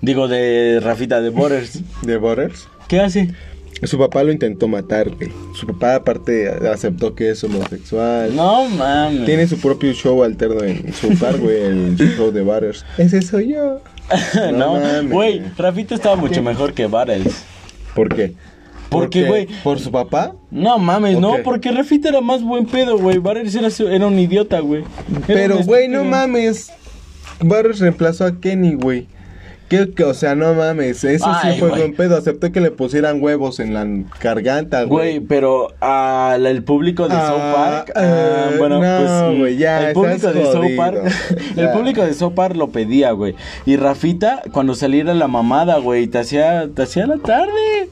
Digo, 0.00 0.28
de 0.28 0.80
Rafita, 0.80 1.20
de 1.20 1.30
Borders. 1.30 1.82
de 2.02 2.16
Butters. 2.16 2.68
¿Qué 2.88 3.00
hace? 3.00 3.34
Su 3.84 3.96
papá 3.98 4.24
lo 4.24 4.32
intentó 4.32 4.66
matar, 4.66 5.10
güey. 5.10 5.30
Su 5.54 5.66
papá 5.66 5.96
aparte 5.96 6.48
aceptó 6.48 7.14
que 7.14 7.30
es 7.30 7.44
homosexual. 7.44 8.34
No 8.34 8.68
mames. 8.68 9.24
Tiene 9.24 9.46
su 9.46 9.58
propio 9.58 9.92
show 9.92 10.24
alterno 10.24 10.62
en 10.64 10.92
su 10.92 11.16
par, 11.18 11.38
güey, 11.38 11.62
el 11.62 11.96
show 11.96 12.32
de 12.32 12.42
Butters. 12.42 12.84
Ese 12.96 13.22
soy 13.22 13.52
yo. 13.54 13.80
No 14.34 14.52
no, 14.52 14.80
mames. 14.80 15.12
güey, 15.12 15.42
Rafita 15.56 15.94
estaba 15.94 16.16
mucho 16.16 16.42
mejor 16.42 16.72
que 16.72 16.86
Battles. 16.86 17.44
¿Por 17.94 18.14
qué? 18.14 18.34
Porque, 18.88 19.20
¿Por 19.20 19.28
güey? 19.28 19.48
¿Por 19.62 19.80
su 19.80 19.90
papá? 19.90 20.34
No 20.50 20.78
mames, 20.78 21.18
no, 21.18 21.36
porque 21.44 21.70
Rafita 21.70 22.08
era 22.08 22.20
más 22.20 22.42
buen 22.42 22.66
pedo, 22.66 22.98
güey. 22.98 23.18
Battles 23.18 23.54
era, 23.54 24.06
un 24.06 24.18
idiota, 24.18 24.60
güey. 24.60 24.84
Pero, 25.26 25.58
güey, 25.58 25.88
no 25.88 26.04
mames. 26.04 26.72
Butters 27.40 27.80
reemplazó 27.80 28.24
a 28.24 28.40
Kenny, 28.40 28.74
güey. 28.74 29.06
¿Qué, 29.68 29.90
qué? 29.94 30.04
o 30.04 30.14
sea, 30.14 30.34
no 30.34 30.54
mames. 30.54 31.04
Eso 31.04 31.26
Ay, 31.28 31.54
sí 31.54 31.58
fue 31.60 31.68
güey. 31.68 31.80
buen 31.82 31.94
pedo. 31.94 32.16
Aceptó 32.16 32.50
que 32.52 32.60
le 32.60 32.70
pusieran 32.70 33.22
huevos 33.22 33.60
en 33.60 33.74
la 33.74 33.86
garganta, 34.20 34.84
Güey, 34.84 35.18
güey. 35.18 35.20
pero 35.28 35.74
al 35.80 36.46
el 36.46 36.62
público 36.64 37.08
de 37.08 37.14
Ah, 37.16 37.26
South 37.28 37.54
Park, 37.54 37.92
ah, 37.96 38.50
eh, 38.52 38.54
bueno, 38.58 38.80
no, 38.80 39.26
pues 39.28 39.38
güey, 39.38 39.56
ya, 39.58 39.88
el 39.88 39.94
público 39.94 40.32
de 40.32 40.44
South. 40.44 40.76
Park, 40.76 40.98
el 41.56 41.70
público 41.70 42.02
de 42.04 42.14
South 42.14 42.32
Park 42.34 42.56
lo 42.56 42.68
pedía, 42.70 43.12
güey. 43.12 43.34
Y 43.66 43.76
Rafita 43.76 44.42
cuando 44.52 44.74
saliera 44.74 45.12
la 45.14 45.28
mamada, 45.28 45.78
güey, 45.78 46.06
te 46.06 46.18
hacía 46.18 46.68
te 46.74 46.82
hacía 46.82 47.06
la 47.06 47.18
tarde. 47.18 47.88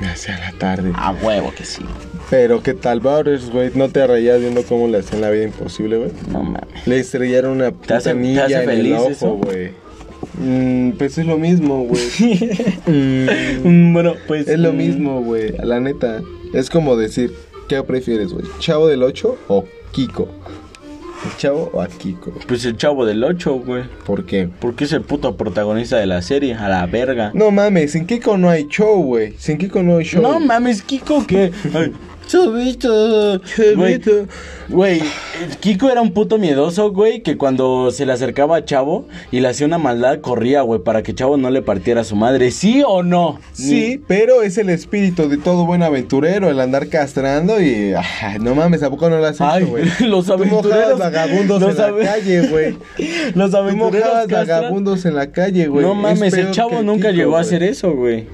Me 0.00 0.08
hacía 0.08 0.38
la 0.38 0.52
tarde. 0.58 0.92
A 0.96 1.12
huevo 1.12 1.52
que 1.56 1.64
sí. 1.64 1.82
Pero, 2.28 2.62
¿qué 2.62 2.74
tal, 2.74 3.00
Butters, 3.00 3.50
güey? 3.50 3.70
¿No 3.74 3.88
te 3.90 4.04
reías 4.06 4.40
viendo 4.40 4.62
cómo 4.64 4.88
le 4.88 4.98
hacían 4.98 5.20
la 5.20 5.30
vida 5.30 5.44
imposible, 5.44 5.96
güey? 5.98 6.10
No 6.28 6.42
mames. 6.42 6.86
Le 6.86 6.98
estrellaron 6.98 7.52
una 7.52 7.70
puta 7.70 7.98
hace- 7.98 8.14
te 8.14 8.40
hace 8.40 8.54
en 8.54 8.60
el 8.60 8.66
feliz 8.76 8.94
ojo, 8.98 9.08
eso? 9.10 9.30
güey. 9.34 9.81
Mm, 10.38 10.90
pues 10.92 11.18
es 11.18 11.26
lo 11.26 11.38
mismo, 11.38 11.84
güey. 11.84 12.02
Mm, 12.86 13.26
Mm, 13.64 13.92
bueno, 13.92 14.14
pues 14.26 14.48
es 14.48 14.58
lo 14.58 14.72
mm, 14.72 14.76
mismo, 14.76 15.22
güey. 15.22 15.52
La 15.62 15.78
neta. 15.80 16.20
Es 16.52 16.68
como 16.70 16.96
decir, 16.96 17.32
¿qué 17.68 17.82
prefieres, 17.82 18.32
güey? 18.32 18.44
¿Chavo 18.58 18.88
del 18.88 19.02
8 19.02 19.36
o 19.48 19.64
Kiko? 19.92 20.28
¿El 21.24 21.36
chavo 21.36 21.70
o 21.72 21.80
a 21.80 21.86
Kiko? 21.86 22.32
Pues 22.48 22.64
el 22.64 22.76
chavo 22.76 23.06
del 23.06 23.22
8, 23.22 23.54
güey. 23.64 23.84
¿Por 24.04 24.24
qué? 24.26 24.48
Porque 24.60 24.84
es 24.84 24.92
el 24.92 25.02
puto 25.02 25.36
protagonista 25.36 25.96
de 25.98 26.06
la 26.06 26.20
serie, 26.20 26.54
a 26.54 26.68
la 26.68 26.84
verga. 26.86 27.30
No 27.34 27.52
mames, 27.52 27.92
sin 27.92 28.06
Kiko 28.06 28.36
no 28.36 28.50
hay 28.50 28.66
show, 28.68 29.00
güey. 29.04 29.34
Sin 29.38 29.56
Kiko 29.56 29.82
no 29.84 29.98
hay 29.98 30.04
show. 30.04 30.20
No 30.20 30.40
mames, 30.40 30.82
Kiko, 30.82 31.24
que. 31.24 31.52
Chavito. 32.32 33.38
Chavito. 33.40 34.26
Güey, 34.70 35.02
Kiko 35.60 35.90
era 35.90 36.00
un 36.00 36.12
puto 36.14 36.38
miedoso, 36.38 36.90
güey, 36.90 37.22
que 37.22 37.36
cuando 37.36 37.90
se 37.90 38.06
le 38.06 38.12
acercaba 38.14 38.56
a 38.56 38.64
Chavo 38.64 39.06
y 39.30 39.40
le 39.40 39.48
hacía 39.48 39.66
una 39.66 39.76
maldad, 39.76 40.20
corría, 40.22 40.62
güey, 40.62 40.80
para 40.80 41.02
que 41.02 41.14
Chavo 41.14 41.36
no 41.36 41.50
le 41.50 41.60
partiera 41.60 42.00
a 42.00 42.04
su 42.04 42.16
madre. 42.16 42.50
¿Sí 42.50 42.82
o 42.86 43.02
no? 43.02 43.38
Sí, 43.52 44.02
pero 44.06 44.42
es 44.42 44.56
el 44.56 44.70
espíritu 44.70 45.28
de 45.28 45.36
todo 45.36 45.66
buen 45.66 45.82
aventurero, 45.82 46.48
el 46.48 46.58
andar 46.58 46.88
castrando 46.88 47.60
y... 47.60 47.92
ay, 47.92 48.38
no 48.40 48.54
mames, 48.54 48.82
¿a 48.82 48.88
poco 48.88 49.10
no 49.10 49.18
lo 49.18 49.26
has 49.26 49.36
hecho, 49.36 49.66
güey? 49.66 49.84
los 50.08 50.30
aventureros. 50.30 50.98
vagabundos 50.98 51.60
los 51.60 51.78
en 51.78 51.96
la 51.96 52.04
calle, 52.06 52.48
güey. 52.48 52.78
Los 53.34 53.52
aventureros 53.54 54.28
vagabundos 54.28 55.04
en 55.04 55.16
la 55.16 55.30
calle, 55.32 55.66
güey. 55.66 55.84
No 55.84 55.92
Es 55.92 55.98
mames, 55.98 56.32
el 56.32 56.50
Chavo 56.50 56.82
nunca 56.82 57.08
Kiko, 57.08 57.18
llegó 57.18 57.36
a 57.36 57.40
hacer 57.40 57.62
eso, 57.62 57.92
güey. 57.92 58.26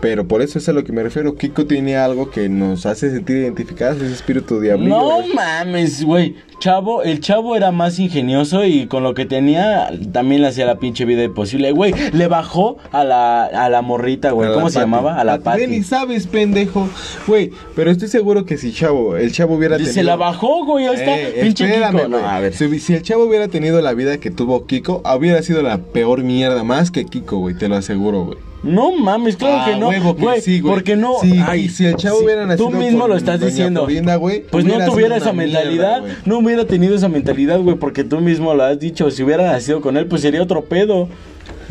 Pero 0.00 0.28
por 0.28 0.42
eso 0.42 0.58
es 0.58 0.68
a 0.68 0.72
lo 0.72 0.84
que 0.84 0.92
me 0.92 1.02
refiero. 1.02 1.34
Kiko 1.34 1.66
tiene 1.66 1.96
algo 1.96 2.30
que 2.30 2.48
nos 2.48 2.86
hace 2.86 3.10
sentir 3.10 3.38
identificados, 3.38 4.00
ese 4.00 4.12
espíritu 4.14 4.60
diablillo. 4.60 4.90
No 4.96 5.16
güey. 5.22 5.34
mames, 5.34 6.04
güey. 6.04 6.36
Chavo, 6.58 7.02
el 7.04 7.20
chavo 7.20 7.54
era 7.54 7.70
más 7.70 7.98
ingenioso 8.00 8.64
y 8.64 8.86
con 8.86 9.04
lo 9.04 9.14
que 9.14 9.26
tenía 9.26 9.90
también 10.12 10.42
le 10.42 10.48
hacía 10.48 10.66
la 10.66 10.78
pinche 10.80 11.04
vida 11.04 11.22
imposible. 11.22 11.70
Güey, 11.70 11.94
le 12.12 12.26
bajó 12.26 12.78
a 12.90 13.04
la, 13.04 13.44
a 13.44 13.68
la 13.68 13.80
morrita, 13.80 14.32
güey. 14.32 14.52
¿Cómo 14.52 14.68
se 14.68 14.80
llamaba? 14.80 15.20
A 15.20 15.24
la. 15.24 15.38
Ve, 15.38 15.68
Ni 15.68 15.82
sabes, 15.84 16.26
pendejo. 16.26 16.88
Güey, 17.28 17.52
pero 17.76 17.90
estoy 17.92 18.08
seguro 18.08 18.44
que 18.44 18.56
si 18.56 18.72
Chavo, 18.72 19.16
el 19.16 19.32
Chavo 19.32 19.54
hubiera 19.54 19.76
tenido... 19.76 19.94
Se 19.94 20.02
la 20.02 20.16
bajó, 20.16 20.64
güey. 20.64 20.86
Ahí 20.88 20.96
está. 20.96 21.16
Eh, 21.18 21.38
pinche 21.42 21.64
espérame, 21.66 21.96
Kiko. 21.96 22.08
No, 22.08 22.18
a 22.18 22.40
ver. 22.40 22.52
Si, 22.54 22.78
si 22.80 22.94
el 22.94 23.02
chavo 23.02 23.24
hubiera 23.24 23.46
tenido 23.48 23.80
la 23.80 23.94
vida 23.94 24.18
que 24.18 24.30
tuvo 24.30 24.66
Kiko, 24.66 25.02
hubiera 25.16 25.40
sido 25.42 25.62
la 25.62 25.78
peor 25.78 26.24
mierda, 26.24 26.64
más 26.64 26.90
que 26.90 27.04
Kiko, 27.04 27.38
güey, 27.38 27.54
te 27.54 27.68
lo 27.68 27.76
aseguro, 27.76 28.24
güey. 28.24 28.38
No 28.60 28.90
mames, 28.90 29.36
claro 29.36 29.58
Ah, 29.60 29.66
que 29.70 29.76
no. 29.76 29.88
huevo 29.88 30.16
que 30.16 30.22
güey, 30.22 30.40
sí, 30.40 30.58
güey. 30.60 30.74
Porque 30.74 30.96
no. 30.96 31.12
Sí, 31.22 31.32
Ay, 31.46 31.68
si 31.68 31.86
el 31.86 31.94
chavo 31.94 32.18
sí, 32.18 32.24
hubiera 32.24 32.44
nacido 32.44 32.68
Tú 32.70 32.76
mismo 32.76 33.06
lo 33.06 33.16
estás 33.16 33.38
diciendo. 33.40 33.86
Güey, 34.18 34.42
Pues 34.50 34.64
no 34.64 34.84
tuviera 34.84 35.16
esa 35.18 35.32
mierda, 35.32 35.60
mentalidad. 35.60 36.00
güey. 36.00 36.12
no 36.24 36.40
hubiera 36.48 36.66
tenido 36.66 36.94
esa 36.94 37.08
mentalidad, 37.08 37.60
güey. 37.60 37.76
Porque 37.76 38.04
tú 38.04 38.20
mismo 38.20 38.54
lo 38.54 38.64
has 38.64 38.78
dicho. 38.78 39.10
Si 39.10 39.22
hubiera 39.22 39.52
nacido 39.52 39.80
con 39.80 39.96
él, 39.96 40.06
pues 40.06 40.22
sería 40.22 40.42
otro 40.42 40.64
pedo. 40.64 41.08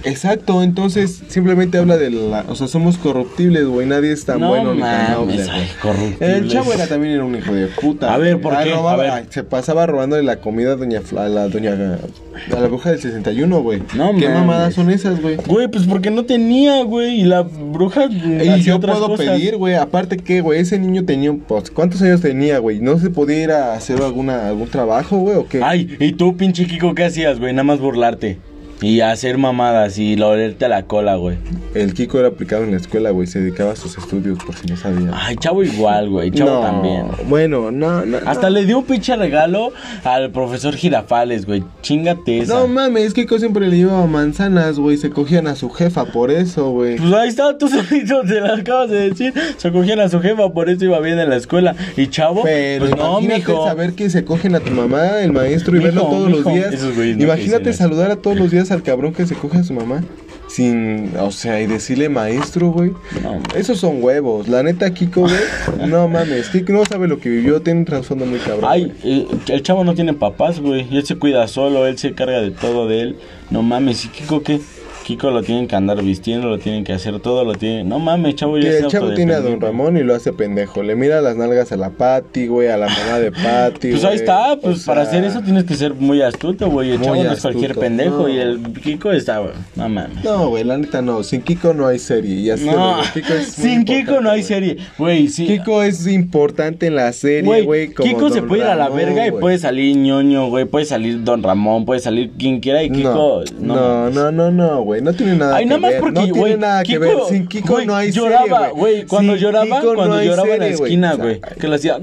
Exacto, 0.03 0.63
entonces 0.63 1.21
simplemente 1.27 1.77
habla 1.77 1.97
de 1.97 2.11
la... 2.11 2.45
O 2.49 2.55
sea, 2.55 2.67
somos 2.67 2.97
corruptibles, 2.97 3.65
güey, 3.65 3.87
nadie 3.87 4.11
es 4.11 4.25
tan 4.25 4.39
No 4.39 4.49
bueno 4.49 4.73
ni 4.75 4.81
tan 4.81 5.13
noble, 5.13 5.37
mames, 5.45 5.71
corruptibles. 5.81 6.21
El 6.21 6.47
chavo 6.49 6.73
era 6.73 6.87
también 6.87 7.13
era 7.15 7.23
un 7.25 7.35
hijo 7.35 7.53
de 7.53 7.67
puta. 7.67 8.13
A 8.13 8.17
ver. 8.17 8.39
¿por 8.41 8.53
Ah, 8.55 8.63
qué? 8.63 8.71
robaba- 8.73 8.93
A 8.93 8.97
ver. 8.97 9.09
ay, 9.11 9.25
se 9.29 9.43
pasaba 9.43 9.85
robándole 9.85 10.23
la 10.23 10.37
comida 10.39 10.73
a 10.73 10.75
doña 10.75 11.01
Fla- 11.01 11.25
a 11.25 11.29
la 11.29 11.47
doña 11.47 11.71
a 11.73 12.59
la 12.59 12.67
bruja 12.67 12.91
del 12.91 12.99
61, 13.01 13.61
güey. 13.63 13.79
No 13.95 14.11
¿Qué 14.15 14.25
mames. 14.27 14.29
mamadas 14.29 14.73
son 14.75 14.91
esas, 14.91 15.19
güey? 15.21 15.37
Güey, 15.47 15.67
pues 15.67 15.85
porque 15.85 16.11
no 16.11 16.25
tenía, 16.25 16.83
güey. 16.83 17.21
Y 17.21 17.23
la 17.23 17.41
bruja. 17.41 18.05
Y 18.05 18.61
yo 18.61 18.75
otras 18.77 18.97
puedo 18.97 19.09
cosas. 19.15 19.25
pedir, 19.27 19.57
güey, 19.57 19.75
aparte 19.75 20.17
que, 20.17 20.41
güey, 20.41 20.59
ese 20.61 20.77
niño 20.79 21.03
tenía, 21.05 21.33
pues, 21.33 21.71
¿cuántos 21.71 22.01
años 22.01 22.21
tenía, 22.21 22.59
güey? 22.59 22.79
¿No 22.79 22.99
se 22.99 23.09
podía 23.09 23.43
ir 23.43 23.51
a 23.51 23.73
hacer 23.73 24.01
alguna, 24.01 24.47
algún 24.47 24.67
trabajo, 24.69 25.17
güey, 25.17 25.37
o 25.37 25.47
qué? 25.47 25.61
Ay, 25.63 25.97
¿y 25.99 26.11
tú, 26.13 26.37
pinche 26.37 26.65
Kiko, 26.67 26.93
qué 26.95 27.05
hacías, 27.05 27.39
güey? 27.39 27.53
Nada 27.53 27.63
más 27.63 27.79
burlarte. 27.79 28.37
Y 28.79 29.01
hacer 29.01 29.37
mamadas 29.39 29.97
y 29.97 30.21
olerte 30.21 30.65
a 30.65 30.69
la 30.69 30.83
cola, 30.83 31.15
güey. 31.15 31.37
El 31.73 31.93
Kiko 31.95 32.19
era 32.19 32.27
aplicado 32.27 32.63
en 32.63 32.71
la 32.71 32.77
escuela, 32.77 33.09
güey, 33.09 33.25
se 33.27 33.39
dedicaba 33.39 33.71
a 33.71 33.75
sus 33.75 33.97
estudios, 33.97 34.37
por 34.43 34.55
si 34.55 34.67
no 34.67 34.77
sabía. 34.77 35.09
Ay, 35.13 35.35
chavo 35.37 35.63
igual, 35.63 36.09
güey. 36.09 36.29
Chavo 36.31 36.51
No, 36.51 36.61
también. 36.61 37.05
Bueno, 37.27 37.71
no, 37.71 38.05
no. 38.05 38.17
Hasta 38.25 38.49
no. 38.49 38.51
le 38.51 38.65
dio 38.65 38.79
un 38.79 38.85
pinche 38.85 39.15
regalo 39.15 39.71
al 40.03 40.29
profesor 40.31 40.75
Girafales, 40.75 41.45
güey. 41.47 41.63
Chingate 41.81 42.39
esa. 42.39 42.53
No 42.53 42.67
mames, 42.67 43.13
Kiko 43.15 43.39
siempre 43.39 43.67
le 43.67 43.77
llevaba 43.77 44.05
manzanas, 44.05 44.77
güey, 44.79 44.97
se 44.97 45.09
cogían 45.09 45.47
a 45.47 45.55
su 45.55 45.69
jefa 45.71 46.05
por 46.05 46.29
eso, 46.29 46.69
güey. 46.71 46.97
Pues 46.97 47.11
ahí 47.13 47.29
está, 47.29 47.57
tú 47.57 47.67
solito 47.89 48.21
te 48.21 48.41
lo 48.41 48.53
acabas 48.53 48.89
de 48.91 49.09
decir. 49.09 49.33
Se 49.57 49.71
cogían 49.71 49.99
a 49.99 50.09
su 50.09 50.19
jefa, 50.19 50.49
por 50.53 50.69
eso 50.69 50.85
iba 50.85 50.99
bien 50.99 51.17
en 51.19 51.29
la 51.29 51.35
escuela. 51.37 51.75
Y 51.95 52.07
chavo, 52.07 52.43
Pero 52.43 52.85
pues 52.85 52.97
no, 52.97 53.21
mijo. 53.21 53.65
saber 53.65 53.93
que 53.93 54.09
se 54.11 54.23
cogen 54.23 54.53
a 54.55 54.59
tu 54.59 54.69
mamá, 54.71 55.19
el 55.21 55.31
maestro, 55.33 55.75
y 55.75 55.79
Mijo, 55.79 55.85
verlo 55.87 56.01
todos 56.03 56.27
mijo. 56.29 56.49
los 56.51 56.53
días. 56.53 57.17
Imagínate 57.19 57.73
saludar 57.73 58.11
a 58.11 58.15
todos 58.17 58.37
los 58.37 58.51
días 58.51 58.66
al 58.71 58.83
cabrón 58.83 59.13
que 59.13 59.25
se 59.25 59.35
coge 59.35 59.59
a 59.59 59.63
su 59.63 59.73
mamá. 59.73 60.03
Sin, 60.47 61.11
o 61.19 61.29
sea, 61.31 61.61
y 61.61 61.67
decirle 61.67 62.07
maestro, 62.07 62.71
güey. 62.71 62.91
No, 63.21 63.41
Esos 63.53 63.79
son 63.79 64.01
huevos. 64.01 64.47
La 64.47 64.63
neta, 64.63 64.93
Kiko, 64.93 65.21
güey. 65.21 65.35
No 65.87 66.07
mames, 66.07 66.49
Kiko 66.49 66.71
no 66.71 66.85
sabe 66.85 67.07
lo 67.07 67.19
que 67.19 67.29
vivió. 67.29 67.61
Tiene 67.61 67.81
un 67.81 67.85
trasfondo 67.85 68.25
muy 68.25 68.39
cabrón. 68.39 68.65
Ay, 68.65 68.93
eh, 69.03 69.27
el 69.49 69.61
chavo 69.61 69.83
no 69.83 69.93
tiene 69.93 70.13
papás, 70.13 70.59
güey. 70.61 70.87
Él 70.95 71.05
se 71.05 71.15
cuida 71.17 71.47
solo, 71.47 71.85
él 71.85 71.97
se 71.97 72.13
carga 72.13 72.39
de 72.39 72.51
todo 72.51 72.87
de 72.87 73.01
él. 73.01 73.17
No 73.49 73.61
mames, 73.61 74.05
¿y 74.05 74.07
Kiko 74.07 74.41
qué? 74.41 74.61
Kiko 75.07 75.31
lo 75.31 75.41
tienen 75.41 75.67
que 75.67 75.75
andar 75.77 76.03
vistiendo, 76.03 76.49
lo 76.49 76.59
tienen 76.59 76.83
que 76.83 76.91
hacer 76.91 77.21
todo, 77.21 77.45
lo 77.45 77.53
tienen... 77.53 77.87
No 77.87 77.97
mames, 77.97 78.35
chavo, 78.35 78.57
ya 78.57 78.71
se 78.73 78.79
el 78.79 78.87
chavo 78.87 79.13
tiene 79.13 79.35
a 79.35 79.39
Don. 79.39 79.61
Ramón 79.61 79.95
y 79.95 80.03
lo 80.03 80.13
hace 80.13 80.33
pendejo. 80.33 80.83
Le 80.83 80.97
mira 80.97 81.21
las 81.21 81.37
nalgas 81.37 81.71
a 81.71 81.77
la 81.77 81.91
Pati, 81.91 82.47
güey, 82.47 82.67
a 82.67 82.75
la 82.75 82.89
mamá 82.89 83.17
de 83.19 83.31
Pati. 83.31 83.91
Pues 83.91 84.03
ahí 84.03 84.09
güey. 84.09 84.15
está, 84.19 84.57
pues 84.61 84.83
O 84.83 84.85
para 84.85 85.05
sea, 85.05 85.11
hacer 85.19 85.23
eso 85.23 85.41
tienes 85.43 85.63
que 85.63 85.75
ser 85.75 85.93
muy 85.93 86.21
astuto, 86.21 86.69
güey. 86.69 86.91
El 86.91 86.97
Muy 86.99 87.07
chavo 87.07 87.23
no 87.23 87.31
es 87.31 87.41
cualquier 87.41 87.75
pendejo 87.75 88.23
no. 88.23 88.27
y 88.27 88.37
el 88.37 88.59
Kiko 88.83 89.13
está, 89.13 89.39
güey. 89.39 89.53
No 89.77 89.87
mames. 89.87 90.25
No, 90.25 90.49
güey, 90.49 90.65
la 90.65 90.77
neta 90.77 91.01
no. 91.01 91.23
Sin 91.23 91.41
Kiko 91.41 91.73
no 91.73 91.87
hay 91.87 91.99
serie. 91.99 92.35
Y 92.41 92.49
así 92.49 92.65
No, 92.65 92.97
Kiko 93.13 93.33
es 93.33 93.47
sin 93.53 93.85
Kiko 93.85 94.19
no 94.19 94.29
hay 94.29 94.41
güey. 94.41 94.43
serie. 94.43 94.77
Güey, 94.97 95.29
sí. 95.29 95.47
Kiko 95.47 95.83
es 95.83 96.05
importante 96.05 96.87
en 96.87 96.95
la 96.95 97.13
serie, 97.13 97.43
Güey, 97.43 97.63
güey. 97.63 97.93
Kiko 97.93 98.29
se 98.29 98.39
Don 98.41 98.49
puede 98.49 98.63
ir 98.63 98.67
a 98.67 98.75
la 98.75 98.87
Ramón, 98.89 98.97
verga 98.97 99.25
y 99.25 99.29
güey. 99.29 99.39
puede 99.39 99.57
salir 99.57 99.95
ñoño, 99.95 100.49
güey. 100.49 100.65
Puede 100.65 100.83
salir 100.85 101.23
Don 101.23 101.41
Ramón, 101.43 101.85
puede 101.85 102.01
salir 102.01 102.31
quien 102.37 102.59
quiera 102.59 102.83
y 102.83 102.89
Kiko. 102.89 103.43
no, 103.61 104.09
no, 104.09 104.09
no, 104.09 104.31
no, 104.33 104.51
no, 104.51 104.96
güey. 104.99 105.03
No 105.03 105.13
tiene 105.13 105.35
nada 105.35 105.55
Ay, 105.55 105.63
que 105.63 105.69
nada 105.69 105.81
más 105.81 105.91
ver. 105.91 105.99
porque, 105.99 106.19
no 106.19 106.33
tiene 106.33 106.57
nada 106.57 106.83
que 106.83 106.93
Kiko, 106.93 106.99
ver. 106.99 107.17
Sin 107.29 107.47
Kiko 107.47 107.73
güey, 107.73 107.85
no 107.85 107.95
hay 107.95 108.11
lloraba, 108.11 108.59
serie, 108.59 108.73
güey. 108.73 109.05
Cuando 109.05 109.33
Sin 109.33 109.41
lloraba, 109.41 109.79
Kiko 109.81 109.95
cuando 109.95 110.15
no 110.15 110.23
lloraba 110.23 110.49
en 110.53 110.59
la 110.59 110.65
serie, 110.65 110.83
esquina, 110.83 111.13
güey. 111.15 111.41
Que 111.59 111.67
le 111.67 111.75
hacía. 111.75 111.99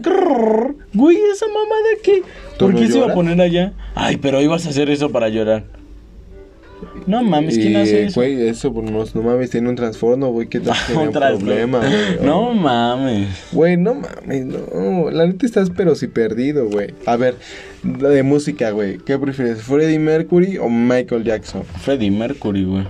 Güey, 0.93 1.19
esa 1.33 1.47
qué. 2.03 2.23
¿Tú 2.57 2.67
¿Por 2.67 2.75
no 2.75 2.81
qué 2.81 2.89
se 2.89 2.99
iba 2.99 3.07
a 3.11 3.15
poner 3.15 3.41
allá? 3.41 3.73
Ay, 3.95 4.17
pero 4.17 4.41
ibas 4.41 4.67
a 4.67 4.71
hacer 4.71 4.91
eso 4.91 5.11
para 5.11 5.29
llorar. 5.29 5.65
No 7.07 7.23
mames, 7.23 7.57
¿quién 7.57 7.73
y, 7.73 7.77
hace 7.77 8.05
eso? 8.07 8.21
Güey, 8.21 8.49
eso 8.49 8.73
pues, 8.73 8.91
no, 8.91 9.05
no 9.15 9.23
mames, 9.23 9.51
tiene 9.51 9.69
un 9.69 9.77
trastorno, 9.77 10.31
güey. 10.31 10.49
¿Qué 10.49 10.61
tal? 10.61 10.77
Tiene 10.87 11.09
Un 11.09 11.13
problema, 11.13 11.79
güey. 11.79 11.93
No 12.23 12.53
mames. 12.55 13.29
Güey, 13.53 13.77
no 13.77 13.95
mames, 13.95 14.47
no. 14.47 15.11
La 15.11 15.27
neta 15.27 15.47
estás 15.47 15.71
pero 15.71 15.95
si 15.95 16.07
perdido, 16.07 16.69
güey. 16.69 16.95
A 17.07 17.17
ver, 17.17 17.37
de 17.83 18.23
música, 18.23 18.71
güey. 18.71 18.99
¿Qué 18.99 19.19
prefieres, 19.19 19.63
Freddie 19.63 19.99
Mercury 19.99 20.59
o 20.59 20.69
Michael 20.69 21.25
Jackson? 21.25 21.65
Freddie 21.65 22.11
Mercury, 22.11 22.65
güey. 22.65 22.85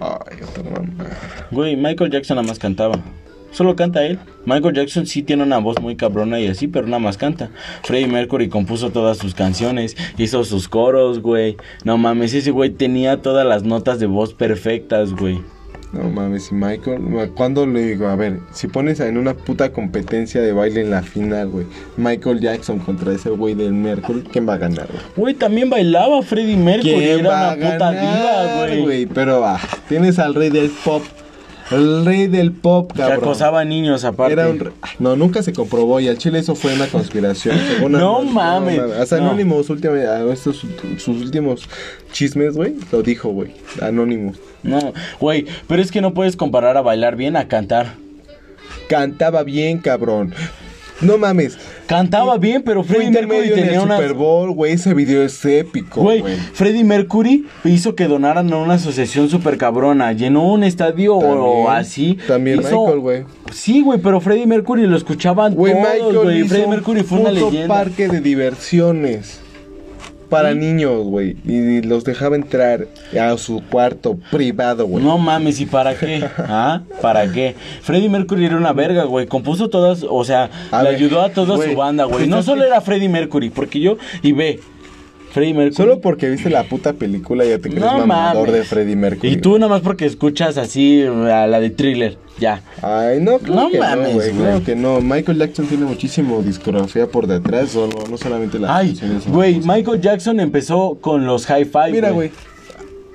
Ay, 0.00 0.38
otra 0.42 0.62
mamá. 0.62 1.10
Güey, 1.50 1.76
Michael 1.76 2.10
Jackson 2.10 2.36
nada 2.36 2.48
más 2.48 2.58
cantaba. 2.58 3.02
Solo 3.50 3.76
canta 3.76 4.04
él. 4.04 4.18
Michael 4.46 4.74
Jackson 4.74 5.06
sí 5.06 5.22
tiene 5.22 5.42
una 5.42 5.58
voz 5.58 5.80
muy 5.80 5.96
cabrona 5.96 6.40
y 6.40 6.46
así, 6.46 6.66
pero 6.68 6.86
nada 6.86 7.00
más 7.00 7.16
canta. 7.16 7.50
Freddie 7.82 8.06
Mercury 8.06 8.48
compuso 8.48 8.90
todas 8.90 9.18
sus 9.18 9.34
canciones, 9.34 9.96
hizo 10.18 10.44
sus 10.44 10.68
coros, 10.68 11.20
güey. 11.20 11.56
No 11.84 11.98
mames, 11.98 12.32
ese 12.34 12.50
güey 12.52 12.70
tenía 12.70 13.20
todas 13.22 13.46
las 13.46 13.62
notas 13.64 13.98
de 13.98 14.06
voz 14.06 14.32
perfectas, 14.34 15.12
güey. 15.12 15.40
No 15.92 16.04
mames, 16.04 16.52
y 16.52 16.54
Michael, 16.54 17.00
¿cuándo 17.34 17.66
le 17.66 17.84
digo? 17.84 18.06
A 18.06 18.14
ver, 18.14 18.38
si 18.52 18.68
pones 18.68 19.00
en 19.00 19.18
una 19.18 19.34
puta 19.34 19.72
competencia 19.72 20.40
de 20.40 20.52
baile 20.52 20.82
en 20.82 20.90
la 20.90 21.02
final, 21.02 21.48
güey, 21.48 21.66
Michael 21.96 22.38
Jackson 22.38 22.78
contra 22.78 23.12
ese 23.12 23.30
güey 23.30 23.54
del 23.56 23.72
Mercury, 23.72 24.22
¿quién 24.22 24.48
va 24.48 24.54
a 24.54 24.58
ganar, 24.58 24.86
güey? 24.86 25.02
Güey, 25.16 25.34
también 25.34 25.68
bailaba 25.68 26.22
Freddie 26.22 26.56
Mercury, 26.56 26.92
¿Quién 26.94 27.18
era 27.20 27.28
va 27.28 27.50
a 27.50 27.54
una 27.56 27.72
puta 27.72 27.90
diva, 27.90 28.44
ganar, 28.44 28.68
güey. 28.68 28.82
güey? 28.82 29.06
Pero 29.06 29.40
va, 29.40 29.58
tienes 29.88 30.20
al 30.20 30.36
rey 30.36 30.50
del 30.50 30.70
pop, 30.84 31.02
el 31.70 32.04
rey 32.04 32.26
del 32.26 32.52
pop, 32.52 32.92
Que 32.92 32.98
cabrón. 33.00 33.18
acosaba 33.18 33.64
niños 33.64 34.04
aparte. 34.04 34.32
Era 34.32 34.48
un 34.48 34.58
re- 34.58 34.72
No, 34.98 35.16
nunca 35.16 35.42
se 35.42 35.52
comprobó 35.52 36.00
y 36.00 36.08
al 36.08 36.18
chile 36.18 36.38
eso 36.40 36.54
fue 36.54 36.74
una 36.74 36.86
conspiración. 36.86 37.56
según 37.58 37.92
No 37.92 38.18
Anonymous, 38.18 38.34
mames, 38.34 38.80
Hasta 38.98 39.18
no. 39.18 39.26
Anonymous, 39.28 39.70
últimamente, 39.70 40.08
a 40.08 40.24
estos, 40.32 40.64
sus 40.98 41.20
últimos 41.22 41.68
chismes, 42.12 42.54
güey, 42.56 42.74
lo 42.92 43.02
dijo, 43.02 43.28
güey. 43.30 43.52
Anonymous. 43.80 44.36
No, 44.62 44.92
güey, 45.20 45.46
pero 45.68 45.80
es 45.80 45.90
que 45.90 46.00
no 46.00 46.12
puedes 46.14 46.36
comparar 46.36 46.76
a 46.76 46.82
bailar 46.82 47.16
bien 47.16 47.36
a 47.36 47.48
cantar. 47.48 47.94
Cantaba 48.88 49.42
bien, 49.44 49.78
cabrón. 49.78 50.34
No 51.00 51.16
mames. 51.18 51.58
Cantaba 51.86 52.36
bien, 52.38 52.62
pero 52.62 52.84
Freddie 52.84 53.10
Mercury 53.10 53.26
intermedio 53.26 53.52
en 53.54 53.58
el 53.60 53.64
tenía 53.66 53.82
una... 53.82 53.96
Super 53.96 54.14
Bowl, 54.14 54.52
güey. 54.52 54.72
Ese 54.72 54.94
video 54.94 55.22
es 55.22 55.44
épico, 55.44 56.02
Güey. 56.02 56.22
Freddie 56.52 56.84
Mercury 56.84 57.46
hizo 57.64 57.94
que 57.94 58.06
donaran 58.06 58.52
a 58.52 58.56
una 58.58 58.74
asociación 58.74 59.28
súper 59.28 59.56
cabrona. 59.58 60.12
Llenó 60.12 60.52
un 60.52 60.62
estadio 60.64 61.16
o 61.16 61.68
así. 61.70 62.18
También 62.28 62.60
Hizo- 62.60 62.80
Michael, 62.82 62.98
güey. 63.00 63.24
Sí, 63.52 63.80
güey, 63.82 63.98
pero 64.00 64.20
Freddie 64.20 64.46
Mercury 64.46 64.86
lo 64.86 64.96
escuchaban 64.96 65.54
Güey, 65.54 65.72
todos, 65.72 65.86
Michael 65.92 66.18
güey. 66.18 66.44
Freddie 66.44 66.66
Mercury 66.66 67.02
fue 67.02 67.18
una 67.20 67.30
leyenda. 67.30 67.66
parque 67.74 68.08
de 68.08 68.20
diversiones 68.20 69.40
para 70.30 70.54
niños, 70.54 71.04
güey. 71.04 71.36
Y 71.44 71.82
los 71.82 72.04
dejaba 72.04 72.36
entrar 72.36 72.86
a 73.20 73.36
su 73.36 73.62
cuarto 73.70 74.18
privado, 74.30 74.86
güey. 74.86 75.04
No 75.04 75.18
mames, 75.18 75.60
¿y 75.60 75.66
para 75.66 75.94
qué? 75.94 76.26
¿Ah? 76.38 76.82
¿Para 77.02 77.30
qué? 77.30 77.54
Freddie 77.82 78.08
Mercury 78.08 78.46
era 78.46 78.56
una 78.56 78.72
verga, 78.72 79.04
güey. 79.04 79.26
Compuso 79.26 79.68
todas, 79.68 80.06
o 80.08 80.24
sea, 80.24 80.48
A 80.70 80.82
le 80.82 80.90
ver, 80.90 80.96
ayudó 80.96 81.20
a 81.20 81.30
toda 81.30 81.62
su 81.62 81.74
banda, 81.74 82.04
güey. 82.04 82.28
No 82.28 82.42
solo 82.44 82.64
era 82.64 82.80
Freddie 82.80 83.08
Mercury, 83.08 83.50
porque 83.50 83.80
yo, 83.80 83.98
y 84.22 84.32
ve, 84.32 84.60
Freddie 85.32 85.54
Mercury. 85.54 85.74
Solo 85.76 86.00
porque 86.00 86.28
viste 86.28 86.50
la 86.50 86.64
puta 86.64 86.92
película 86.92 87.44
ya 87.44 87.58
te 87.58 87.68
crees 87.68 87.80
No 87.80 87.98
mamador 87.98 88.48
mames. 88.48 88.52
de 88.60 88.64
Freddie 88.66 88.96
Mercury. 88.96 89.32
Y 89.32 89.36
tú 89.36 89.58
nada 89.58 89.68
más 89.70 89.80
porque 89.82 90.04
escuchas 90.06 90.58
así 90.58 91.02
a 91.02 91.46
la 91.46 91.60
de 91.60 91.70
thriller, 91.70 92.18
ya. 92.38 92.62
Ay, 92.82 93.20
no, 93.20 93.38
claro 93.38 93.62
No 93.62 93.70
que 93.70 93.78
mames, 93.78 94.34
no, 94.34 94.42
güey. 94.42 94.60
que 94.62 94.74
no. 94.76 95.00
Michael 95.00 95.38
Jackson 95.38 95.66
tiene 95.66 95.84
muchísimo 95.84 96.42
discografía 96.42 97.06
por 97.06 97.26
detrás, 97.26 97.70
solo, 97.70 98.04
no 98.10 98.16
solamente 98.16 98.58
la 98.58 98.76
Ay, 98.76 98.98
güey, 99.28 99.60
Michael 99.60 100.00
Jackson 100.00 100.40
empezó 100.40 100.98
con 101.00 101.26
los 101.26 101.46
hi-fi. 101.48 101.92
Mira, 101.92 102.10
güey. 102.10 102.30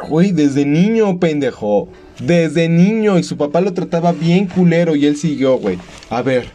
Güey, 0.09 0.31
desde 0.31 0.65
niño, 0.65 1.19
pendejo. 1.19 1.87
Desde 2.19 2.67
niño. 2.69 3.17
Y 3.17 3.23
su 3.23 3.37
papá 3.37 3.61
lo 3.61 3.73
trataba 3.73 4.11
bien 4.11 4.45
culero 4.47 4.95
y 4.95 5.05
él 5.05 5.15
siguió, 5.17 5.57
güey. 5.57 5.77
A 6.09 6.21
ver. 6.21 6.45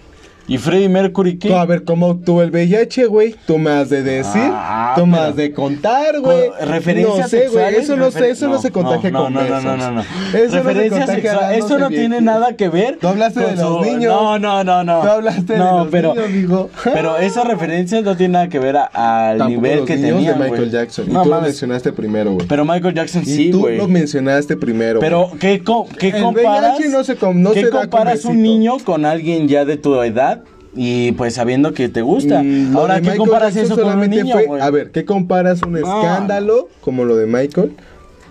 ¿Y 0.50 0.58
Freddie 0.58 0.88
Mercury 0.88 1.38
qué? 1.38 1.48
Tú, 1.48 1.54
a 1.54 1.64
ver, 1.64 1.84
¿cómo 1.84 2.08
obtuvo 2.08 2.42
el 2.42 2.50
VIH, 2.50 3.06
güey? 3.06 3.36
Tú 3.46 3.56
me 3.56 3.70
has 3.70 3.88
de 3.88 4.02
decir. 4.02 4.42
Ah, 4.52 4.94
tú 4.96 5.06
me 5.06 5.16
has 5.16 5.36
de 5.36 5.52
contar, 5.52 6.18
güey. 6.20 6.50
Referencias 6.66 7.18
No 7.20 7.28
sé, 7.28 7.36
güey. 7.36 7.46
sexuales, 7.50 7.78
Eso 7.84 7.96
no 7.96 8.10
sé, 8.10 8.30
eso 8.30 8.48
no, 8.48 8.60
se 8.60 8.72
contagia 8.72 9.12
no, 9.12 9.22
con 9.22 9.32
no, 9.34 9.42
no, 9.42 9.46
besos. 9.46 9.64
no, 9.64 9.76
no, 9.76 9.90
no. 9.92 10.00
Eso 10.00 10.64
no 10.64 10.72
se 10.72 11.06
sexuales, 11.06 11.64
eso 11.64 11.78
no 11.78 11.88
tiene 11.88 12.08
bien. 12.08 12.24
nada 12.24 12.56
que 12.56 12.68
ver. 12.68 12.98
Tú 13.00 13.06
hablaste 13.06 13.38
de 13.40 13.54
los 13.54 13.86
niños. 13.86 14.12
No, 14.12 14.40
no, 14.40 14.64
no, 14.64 14.82
no. 14.82 15.00
Tú 15.02 15.06
hablaste 15.08 15.52
de 15.52 15.58
los 15.60 15.86
pero, 15.88 16.14
niños, 16.14 16.32
digo. 16.32 16.70
Pero 16.82 17.16
esas 17.18 17.46
referencias 17.46 18.02
no 18.02 18.16
tienen 18.16 18.32
nada 18.32 18.48
que 18.48 18.58
ver 18.58 18.76
al 18.76 19.38
Tampoco 19.38 19.48
nivel 19.48 19.76
los 19.78 19.86
que 19.86 19.96
niños 19.98 20.16
tenía. 20.16 20.32
de 20.32 20.50
Michael 20.50 20.70
Jackson. 20.72 21.04
Y 21.08 21.12
No 21.12 21.22
tú 21.22 21.28
lo 21.30 21.40
mencionaste 21.42 21.92
primero, 21.92 22.32
güey. 22.32 22.46
Pero 22.48 22.64
Michael 22.64 22.94
Jackson 22.94 23.22
Y 23.22 23.26
sí, 23.26 23.50
tú 23.52 23.60
güey. 23.60 23.76
lo 23.76 23.86
mencionaste 23.86 24.56
primero. 24.56 24.98
Pero. 24.98 25.30
¿qué, 25.38 25.62
comparas? 25.62 26.80
No 26.90 27.04
se 27.04 27.14
com- 27.14 27.40
no 27.40 27.52
¿Qué 27.52 27.60
se 27.60 27.66
da 27.66 27.70
con 27.70 27.80
comparas 27.82 28.24
un 28.24 28.42
niño 28.42 28.78
con 28.84 29.04
alguien 29.04 29.46
ya 29.46 29.64
de 29.64 29.76
tu 29.76 29.94
edad 30.02 30.39
y 30.74 31.12
pues 31.12 31.34
sabiendo 31.34 31.72
que 31.74 31.88
te 31.88 32.02
gusta? 32.02 32.42
Mm, 32.42 32.76
Ahora, 32.76 32.94
¿qué 32.96 33.00
Michael 33.02 33.18
comparas 33.18 33.54
Jackson 33.54 33.78
eso 33.78 33.82
con 33.88 33.98
un 33.98 34.10
niño, 34.10 34.36
fue-? 34.46 34.60
A 34.60 34.70
ver, 34.70 34.90
¿qué 34.90 35.04
comparas 35.04 35.62
un 35.62 35.76
escándalo 35.76 36.68
como 36.80 37.04
lo 37.04 37.16
de 37.16 37.26
Michael 37.26 37.72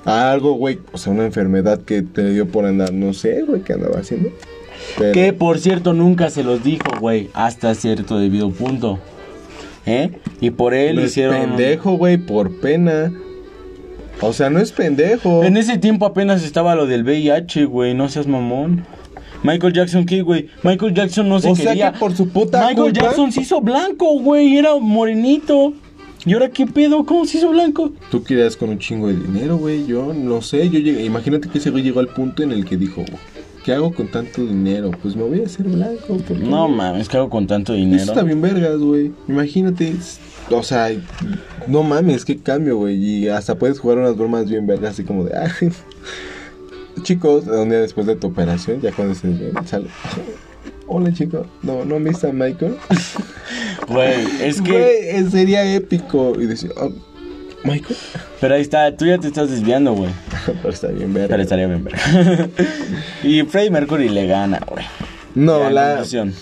a 0.06 0.32
algo, 0.32 0.54
güey? 0.54 0.80
O 0.94 0.98
sea, 0.98 1.12
una 1.14 1.26
enfermedad 1.26 1.82
que 1.82 2.02
te 2.02 2.32
dio 2.32 2.48
por 2.48 2.66
andar, 2.66 2.94
no 2.94 3.14
sé, 3.14 3.42
güey, 3.44 3.62
¿qué 3.62 3.74
andaba 3.74 4.00
haciendo? 4.00 4.30
Pero- 4.98 5.12
Que 5.12 5.34
por 5.34 5.60
cierto 5.60 5.94
nunca 5.94 6.30
se 6.30 6.44
los 6.44 6.64
dijo, 6.64 6.86
güey, 7.00 7.30
hasta 7.34 7.76
cierto 7.76 8.18
debido 8.20 8.50
punto. 8.52 9.00
¿Eh? 9.86 10.12
Y 10.40 10.52
por 10.52 10.74
él 10.74 10.96
no 10.98 11.02
es 11.02 11.12
hicieron. 11.12 11.36
pendejo, 11.36 11.94
güey, 11.94 12.18
por 12.18 12.60
pena. 12.60 13.12
O 14.22 14.34
sea, 14.34 14.50
no 14.50 14.60
es 14.60 14.72
pendejo. 14.72 15.44
En 15.44 15.58
ese 15.58 15.78
tiempo 15.78 16.06
apenas 16.06 16.44
estaba 16.44 16.76
lo 16.76 16.86
del 16.86 17.04
VIH, 17.04 17.66
güey, 17.66 17.94
no 17.94 18.08
seas 18.10 18.28
mamón. 18.28 18.86
Michael 19.44 19.74
Jackson, 19.74 20.06
¿qué, 20.06 20.22
güey? 20.22 20.48
Michael 20.64 20.94
Jackson 20.94 21.30
no 21.30 21.40
se 21.40 21.50
O 21.50 21.56
sea 21.56 21.70
quería. 21.72 21.92
que 21.94 22.00
por 22.00 22.16
su 22.16 22.28
puta 22.30 22.60
Michael 22.68 22.92
culpa- 22.92 23.02
Jackson 23.02 23.32
se 23.32 23.42
hizo 23.42 23.62
blanco, 23.62 24.20
güey, 24.20 24.58
era 24.58 24.76
morenito. 24.78 25.74
¿Y 26.26 26.34
ahora 26.34 26.50
qué 26.50 26.66
pedo? 26.68 27.06
¿Cómo 27.06 27.26
se 27.26 27.38
hizo 27.38 27.50
blanco? 27.50 27.92
Tú 28.12 28.22
querías 28.24 28.58
con 28.58 28.70
un 28.70 28.78
chingo 28.80 29.08
de 29.08 29.16
dinero, 29.16 29.58
güey. 29.58 29.86
Yo 29.88 30.14
no 30.14 30.42
sé, 30.42 30.70
yo 30.70 30.78
llegué. 30.80 31.06
Imagínate 31.06 31.48
que 31.48 31.60
ese 31.60 31.70
güey 31.70 31.82
llegó 31.84 32.02
al 32.02 32.10
punto 32.10 32.44
en 32.44 32.52
el 32.52 32.66
que 32.66 32.76
dijo, 32.76 33.06
¿qué 33.64 33.72
hago 33.72 33.94
con 33.94 34.10
tanto 34.12 34.42
dinero? 34.46 34.92
Pues 35.02 35.16
me 35.16 35.24
voy 35.24 35.40
a 35.42 35.46
hacer 35.46 35.68
blanco. 35.68 36.18
porque 36.28 36.44
No 36.44 36.68
mames, 36.68 37.08
¿qué 37.08 37.16
hago 37.16 37.30
con 37.30 37.48
tanto 37.48 37.72
Eso 37.74 37.80
dinero? 37.80 38.04
está 38.04 38.24
bien 38.24 38.42
vergas, 38.42 38.78
güey. 38.80 39.14
Imagínate. 39.30 39.94
O 40.52 40.62
sea, 40.64 40.90
no 41.68 41.84
mames, 41.84 42.26
qué 42.26 42.38
cambio, 42.38 42.76
güey. 42.78 42.98
Y 42.98 43.30
hasta 43.30 43.56
puedes 43.56 43.80
jugar 43.80 44.00
unas 44.00 44.18
bromas 44.18 44.50
bien 44.50 44.68
vergas, 44.68 44.92
así 44.92 45.04
como 45.06 45.24
de, 45.24 45.38
ah, 45.38 45.48
chicos, 47.04 47.46
un 47.48 47.70
día 47.70 47.82
después 47.82 48.08
de 48.08 48.16
tu 48.16 48.28
operación, 48.28 48.82
ya 48.82 48.92
cuando 48.92 49.16
bien, 49.24 49.54
sale. 49.66 49.88
Hola, 50.88 51.14
chicos. 51.14 51.46
No, 51.62 51.86
no 51.86 52.00
me 52.00 52.10
está 52.10 52.32
Michael. 52.32 52.76
Güey, 53.88 54.16
es 54.42 54.62
que. 54.62 54.72
Güey, 54.72 54.84
eh, 54.84 55.28
sería 55.30 55.64
épico. 55.76 56.34
Y 56.40 56.46
decir, 56.46 56.72
oh, 56.78 56.92
Michael. 57.64 57.96
Pero 58.42 58.56
ahí 58.56 58.62
está, 58.62 58.96
tú 58.96 59.06
ya 59.06 59.18
te 59.18 59.28
estás 59.28 59.50
desviando, 59.50 59.94
güey. 59.94 60.10
Pero 60.46 60.70
está 60.70 60.88
bien 60.88 61.14
verga. 61.14 61.30
Pero 61.30 61.44
estaría 61.44 61.68
bien, 61.68 61.84
verga. 61.84 62.00
y 63.24 63.44
Freddie 63.44 63.72
Mercury 63.72 64.10
le 64.10 64.28
gana, 64.28 64.60
güey. 64.68 64.86
No, 65.36 65.70
la. 65.70 65.90
conclusión. 65.90 66.34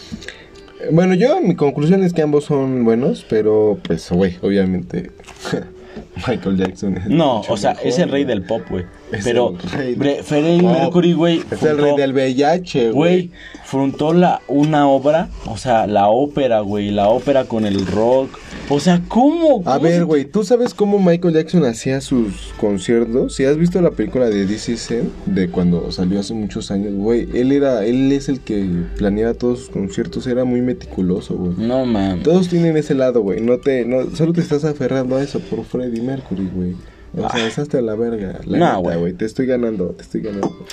Bueno, 0.92 1.16
yo, 1.16 1.42
mi 1.42 1.56
conclusión 1.56 2.04
es 2.04 2.14
que 2.14 2.22
ambos 2.22 2.46
son 2.46 2.86
buenos, 2.86 3.26
pero 3.28 3.80
pues, 3.84 4.10
güey, 4.12 4.38
obviamente. 4.42 5.12
Michael 6.28 6.58
Jackson 6.58 6.98
es 6.98 7.08
No, 7.08 7.42
o 7.42 7.58
sea, 7.58 7.72
mejor, 7.72 7.88
es 7.88 8.00
el 8.00 8.10
rey 8.10 8.24
del 8.24 8.44
pop, 8.44 8.62
güey. 8.70 8.86
Es 9.12 9.24
Pero 9.24 9.56
Freddie. 9.56 10.62
Mercury, 10.62 11.14
güey. 11.14 11.42
Es 11.50 11.64
el 11.64 11.78
rey 11.78 11.96
del 11.96 12.14
VIH, 12.14 12.92
Güey, 12.92 13.32
frontó 13.64 14.14
la, 14.14 14.42
una 14.48 14.88
obra, 14.88 15.30
o 15.46 15.58
sea, 15.58 15.88
la 15.88 16.10
ópera, 16.10 16.60
güey, 16.60 16.92
la 16.92 17.10
ópera 17.10 17.46
con 17.46 17.66
el 17.66 17.86
rock. 17.86 18.38
O 18.70 18.82
sea, 18.82 19.02
¿cómo? 19.08 19.62
A 19.62 19.76
¿Cómo 19.76 19.80
ver, 19.82 20.04
güey, 20.04 20.26
¿tú 20.26 20.44
sabes 20.44 20.74
cómo 20.74 21.00
Michael 21.00 21.34
Jackson 21.34 21.64
hacía 21.64 22.02
sus 22.02 22.54
conciertos? 22.60 23.36
Si 23.36 23.46
has 23.46 23.58
visto 23.58 23.82
la 23.82 23.92
película 23.92 24.30
de 24.30 24.44
It, 24.44 24.92
de 25.26 25.50
cuando 25.50 25.90
salió 25.92 26.20
hace 26.20 26.34
muchos 26.34 26.70
años, 26.70 26.94
güey, 26.94 27.30
él 27.34 27.54
era, 27.54 27.86
él 27.86 28.12
es 28.12 28.28
el 28.28 28.42
que 28.42 28.68
planeaba 28.98 29.34
todos 29.34 29.60
sus 29.60 29.70
conciertos, 29.70 30.28
era 30.28 30.44
muy 30.44 30.62
meticuloso, 30.62 31.36
güey. 31.36 31.54
No, 31.58 31.86
man. 31.86 32.24
Todos 32.24 32.50
tienen 32.50 32.76
ese 32.76 32.94
lado, 32.94 33.22
güey, 33.22 33.40
no 33.40 33.58
te, 33.60 33.86
no, 33.86 34.14
solo 34.16 34.34
te 34.34 34.42
estás 34.42 34.66
aferrando 34.66 35.16
a 35.16 35.24
eso 35.24 35.40
por 35.40 35.64
Freddie 35.64 36.02
Mercury, 36.02 36.50
güey. 36.54 36.76
O 37.16 37.30
sea, 37.30 37.48
estás 37.48 37.74
a 37.74 37.82
la 37.82 37.96
verga. 37.96 38.40
La 38.46 38.58
No, 38.74 38.82
güey. 38.82 39.14
Te 39.14 39.26
estoy 39.26 39.46
ganando, 39.46 39.88
te 39.90 40.04
estoy 40.04 40.22
ganando. 40.22 40.50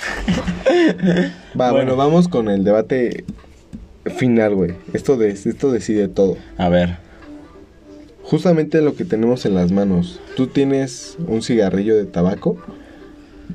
Va, 1.59 1.71
bueno. 1.71 1.73
Bueno. 1.73 1.95
vamos 1.95 2.27
con 2.27 2.49
el 2.49 2.63
debate 2.63 3.25
final, 4.17 4.55
güey. 4.55 4.73
Esto, 4.93 5.17
de, 5.17 5.29
esto 5.29 5.71
decide 5.71 6.07
todo. 6.07 6.37
A 6.57 6.69
ver. 6.69 6.97
Justamente 8.23 8.81
lo 8.81 8.95
que 8.95 9.05
tenemos 9.05 9.45
en 9.45 9.55
las 9.55 9.71
manos. 9.71 10.19
Tú 10.35 10.47
tienes 10.47 11.17
un 11.27 11.41
cigarrillo 11.41 11.95
de 11.95 12.05
tabaco. 12.05 12.57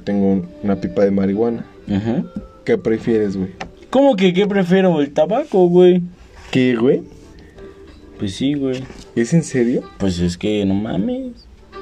Tengo 0.04 0.32
un- 0.32 0.48
una 0.62 0.76
pipa 0.80 1.02
de 1.04 1.10
marihuana. 1.10 1.66
Ujú. 1.88 2.26
¿Qué 2.64 2.78
prefieres, 2.78 3.36
güey? 3.36 3.50
¿Cómo 3.90 4.14
que 4.16 4.32
qué 4.32 4.46
prefiero? 4.46 5.00
El 5.00 5.12
tabaco, 5.12 5.66
güey. 5.68 6.02
¿Qué, 6.52 6.76
güey? 6.76 7.02
Pues 8.18 8.34
sí, 8.36 8.54
güey. 8.54 8.84
¿Es 9.16 9.32
en 9.34 9.42
serio? 9.42 9.82
Pues 9.98 10.18
es 10.20 10.36
que 10.38 10.64
no 10.64 10.74
mames. 10.74 11.32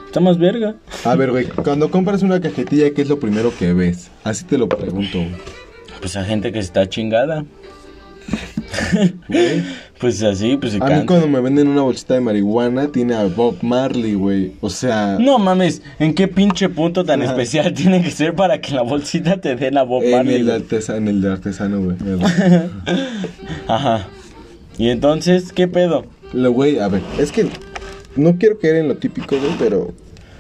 Está 0.09 0.21
más 0.21 0.39
verga. 0.39 0.75
A 1.05 1.15
ver, 1.17 1.31
güey, 1.31 1.47
cuando 1.47 1.91
compras 1.91 2.23
una 2.23 2.41
cajetilla, 2.41 2.91
¿qué 2.95 3.03
es 3.03 3.09
lo 3.09 3.21
primero 3.21 3.53
que 3.57 3.73
ves? 3.75 4.11
Así 4.25 4.45
te 4.45 4.57
lo 4.59 4.69
pregunto, 4.69 5.19
güey. 5.19 5.31
Pues 6.01 6.17
a 6.17 6.25
gente 6.25 6.51
que 6.51 6.59
está 6.59 6.89
chingada. 6.89 7.45
Güey. 9.29 9.63
Pues 9.99 10.23
así, 10.23 10.57
pues 10.57 10.71
se 10.75 10.79
A 10.79 10.85
mí 10.85 10.91
canta. 10.91 11.07
cuando 11.07 11.27
me 11.27 11.41
venden 11.41 11.67
una 11.67 11.83
bolsita 11.83 12.15
de 12.15 12.21
marihuana 12.21 12.87
tiene 12.93 13.15
a 13.17 13.25
Bob 13.25 13.57
Marley, 13.63 14.15
güey. 14.15 14.53
O 14.61 14.71
sea, 14.71 15.17
No 15.19 15.41
mames, 15.41 15.83
¿en 15.99 16.15
qué 16.15 16.29
pinche 16.29 16.69
punto 16.69 17.05
tan 17.05 17.21
Ajá. 17.21 17.33
especial 17.33 17.73
tiene 17.75 18.01
que 18.01 18.13
ser 18.13 18.37
para 18.37 18.61
que 18.61 18.75
la 18.75 18.83
bolsita 18.83 19.41
te 19.41 19.57
den 19.57 19.77
a 19.77 19.83
Bob 19.83 20.05
en 20.05 20.13
Marley? 20.13 20.35
el, 20.37 20.45
güey? 20.45 20.55
artesano, 20.55 20.99
en 20.99 21.09
el 21.09 21.21
de 21.21 21.33
artesano, 21.33 21.81
güey. 21.83 21.97
Ajá. 23.67 24.07
Y 24.79 24.91
entonces, 24.91 25.53
¿qué 25.53 25.67
pedo? 25.67 26.07
Lo 26.33 26.53
güey, 26.53 26.79
a 26.79 26.87
ver, 26.87 27.03
es 27.19 27.33
que 27.33 27.49
no 28.19 28.37
quiero 28.39 28.59
caer 28.59 28.77
en 28.77 28.89
lo 28.89 28.97
típico, 28.97 29.37
güey, 29.39 29.53
pero 29.59 29.93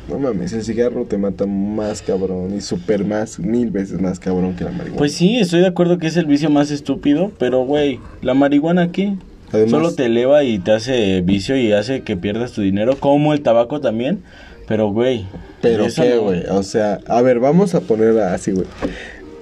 no 0.08 0.18
mames, 0.18 0.52
el 0.52 0.62
cigarro 0.64 1.04
te 1.04 1.18
mata 1.18 1.46
más 1.46 2.02
cabrón 2.02 2.54
y 2.56 2.60
súper 2.60 3.04
más, 3.04 3.38
mil 3.38 3.70
veces 3.70 4.00
más 4.00 4.18
cabrón 4.18 4.54
que 4.56 4.64
la 4.64 4.70
marihuana. 4.70 4.96
Pues 4.98 5.12
sí, 5.14 5.36
estoy 5.38 5.60
de 5.60 5.66
acuerdo 5.66 5.98
que 5.98 6.06
es 6.06 6.16
el 6.16 6.26
vicio 6.26 6.50
más 6.50 6.70
estúpido, 6.70 7.30
pero 7.38 7.64
güey, 7.64 8.00
¿la 8.22 8.34
marihuana 8.34 8.90
qué? 8.92 9.14
Además- 9.52 9.70
Solo 9.70 9.94
te 9.94 10.06
eleva 10.06 10.44
y 10.44 10.58
te 10.58 10.72
hace 10.72 11.20
vicio 11.22 11.56
y 11.56 11.72
hace 11.72 12.02
que 12.02 12.16
pierdas 12.16 12.52
tu 12.52 12.60
dinero, 12.62 12.96
como 12.98 13.32
el 13.32 13.42
tabaco 13.42 13.80
también. 13.80 14.20
Pero 14.66 14.90
güey, 14.92 15.24
pero 15.62 15.86
qué, 15.94 16.10
no- 16.16 16.22
güey, 16.24 16.42
o 16.50 16.62
sea, 16.62 17.00
a 17.06 17.22
ver, 17.22 17.38
vamos 17.40 17.74
a 17.74 17.80
poner 17.80 18.18
así, 18.20 18.50
güey. 18.52 18.66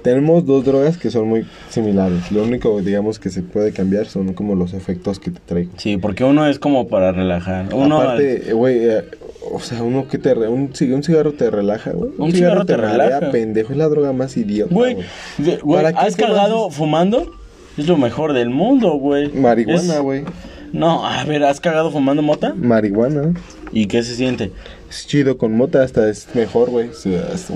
Tenemos 0.07 0.45
dos 0.45 0.63
drogas 0.63 0.97
que 0.97 1.11
son 1.11 1.27
muy 1.27 1.45
similares. 1.69 2.31
Lo 2.31 2.43
único, 2.43 2.79
digamos, 2.79 3.19
que 3.19 3.29
se 3.29 3.41
puede 3.41 3.73
cambiar 3.73 4.05
son 4.05 4.31
como 4.31 4.55
los 4.55 4.73
efectos 4.73 5.19
que 5.19 5.31
te 5.31 5.41
traigo. 5.45 5.71
Sí, 5.75 5.97
porque 5.97 6.23
uno 6.23 6.47
es 6.47 6.59
como 6.59 6.87
para 6.87 7.11
relajar. 7.11 7.73
Uno 7.75 7.99
Aparte, 7.99 8.51
eh, 8.51 8.53
güey, 8.53 8.77
eh, 8.87 9.03
o 9.51 9.59
sea, 9.59 9.83
uno 9.83 10.07
que 10.07 10.17
te 10.17 10.33
re- 10.33 10.47
un, 10.47 10.71
un 10.93 11.03
cigarro 11.03 11.33
te 11.33 11.51
relaja, 11.51 11.91
güey. 11.91 12.11
Un 12.17 12.31
cigarro 12.31 12.63
te 12.65 12.77
relaja. 12.77 13.31
pendejo, 13.31 13.73
es 13.73 13.77
la 13.77 13.89
droga 13.89 14.13
más 14.13 14.37
idiota, 14.37 14.73
Güey, 14.73 14.93
güey. 14.93 15.05
de- 15.39 15.57
güey, 15.57 15.75
¿Para 15.83 15.91
qué 15.91 15.99
¿has 16.07 16.15
cagado 16.15 16.69
fumando? 16.69 17.29
Es 17.77 17.85
lo 17.87 17.97
mejor 17.97 18.31
del 18.31 18.49
mundo, 18.49 18.91
güey. 18.93 19.29
Marihuana, 19.33 19.95
Es- 19.95 20.01
güey. 20.01 20.23
No, 20.71 21.05
a 21.05 21.25
ver, 21.25 21.43
¿has 21.43 21.59
cagado 21.59 21.91
fumando 21.91 22.21
mota? 22.21 22.53
Marihuana. 22.55 23.33
¿Y 23.73 23.87
qué 23.87 24.03
se 24.03 24.15
siente? 24.15 24.51
Es 24.89 25.05
chido 25.05 25.37
con 25.37 25.53
mota, 25.53 25.83
hasta 25.83 26.09
es 26.09 26.27
mejor, 26.33 26.69
güey. 26.69 26.89
Es 26.89 27.49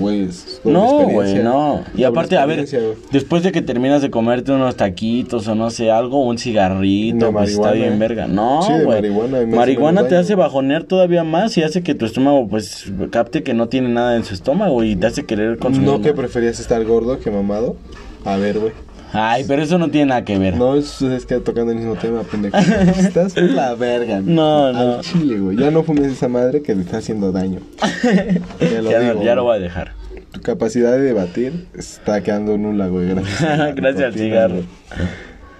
No, 0.64 1.08
güey, 1.08 1.42
no. 1.42 1.82
Y 1.96 2.04
aparte, 2.04 2.36
a 2.36 2.46
ver, 2.46 2.66
después 3.10 3.42
de 3.42 3.52
que 3.52 3.62
terminas 3.62 4.02
de 4.02 4.10
comerte 4.10 4.52
unos 4.52 4.76
taquitos 4.76 5.48
o 5.48 5.54
no 5.54 5.70
sé, 5.70 5.90
algo, 5.90 6.24
un 6.24 6.38
cigarrito, 6.38 7.32
pues 7.32 7.52
está 7.52 7.72
bien 7.72 7.98
verga. 7.98 8.26
No, 8.26 8.62
Sí, 8.62 8.72
marihuana, 8.86 9.46
Marihuana 9.46 10.08
te 10.08 10.16
hace 10.16 10.34
bajonear 10.34 10.84
todavía 10.84 11.24
más 11.24 11.56
y 11.56 11.62
hace 11.62 11.82
que 11.82 11.94
tu 11.94 12.04
estómago, 12.04 12.48
pues, 12.48 12.92
capte 13.10 13.42
que 13.42 13.54
no 13.54 13.68
tiene 13.68 13.88
nada 13.88 14.16
en 14.16 14.24
su 14.24 14.34
estómago 14.34 14.84
y 14.84 14.96
te 14.96 15.06
hace 15.06 15.24
querer 15.24 15.58
consumir. 15.58 15.88
No 15.88 16.02
que 16.02 16.12
preferías 16.12 16.60
estar 16.60 16.84
gordo 16.84 17.18
que 17.18 17.30
mamado. 17.30 17.76
A 18.24 18.36
ver, 18.36 18.58
güey. 18.58 18.72
Ay, 19.12 19.44
pero 19.46 19.62
eso 19.62 19.76
no 19.78 19.90
tiene 19.90 20.06
nada 20.06 20.24
que 20.24 20.38
ver. 20.38 20.56
No, 20.56 20.74
es, 20.74 21.02
es 21.02 21.26
que 21.26 21.36
tocando 21.38 21.72
el 21.72 21.78
mismo 21.78 21.96
tema, 21.96 22.22
pendejo. 22.22 22.56
Estás 22.56 23.36
en 23.36 23.54
la 23.54 23.74
verga. 23.74 24.20
No, 24.22 24.66
Al 24.66 24.74
no. 24.74 25.00
chile, 25.02 25.38
güey. 25.38 25.56
Ya 25.56 25.70
no 25.70 25.82
fumes 25.82 26.06
esa 26.12 26.28
madre 26.28 26.62
que 26.62 26.74
te 26.74 26.80
está 26.80 26.98
haciendo 26.98 27.30
daño. 27.32 27.60
Ya 28.60 28.80
lo 28.82 28.90
ya, 28.90 29.00
digo, 29.00 29.22
ya 29.22 29.34
lo 29.34 29.44
voy 29.44 29.56
a 29.56 29.60
dejar. 29.60 29.92
Tu 30.32 30.40
capacidad 30.40 30.92
de 30.92 31.00
debatir 31.00 31.66
está 31.76 32.22
quedando 32.22 32.56
nula, 32.56 32.86
güey. 32.88 33.08
Gracias. 33.08 33.40
Gracias 33.76 34.02
al 34.04 34.14
cigarro. 34.14 34.56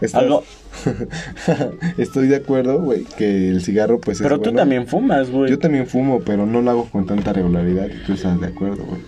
Estás- 0.00 0.22
Algo- 0.22 0.44
Estoy 1.98 2.28
de 2.28 2.36
acuerdo, 2.36 2.80
güey, 2.80 3.04
que 3.18 3.50
el 3.50 3.62
cigarro, 3.62 4.00
pues 4.00 4.18
Pero 4.22 4.36
es 4.36 4.40
tú 4.40 4.44
bueno. 4.50 4.58
también 4.60 4.86
fumas, 4.86 5.30
güey. 5.30 5.50
Yo 5.50 5.58
también 5.58 5.86
fumo, 5.86 6.20
pero 6.24 6.46
no 6.46 6.62
lo 6.62 6.70
hago 6.70 6.88
con 6.90 7.06
tanta 7.06 7.32
regularidad. 7.32 7.88
Tú 8.06 8.14
estás 8.14 8.40
de 8.40 8.46
acuerdo, 8.46 8.84
güey. 8.84 9.00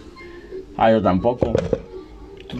Ah, 0.76 0.90
yo 0.92 1.00
tampoco. 1.02 1.52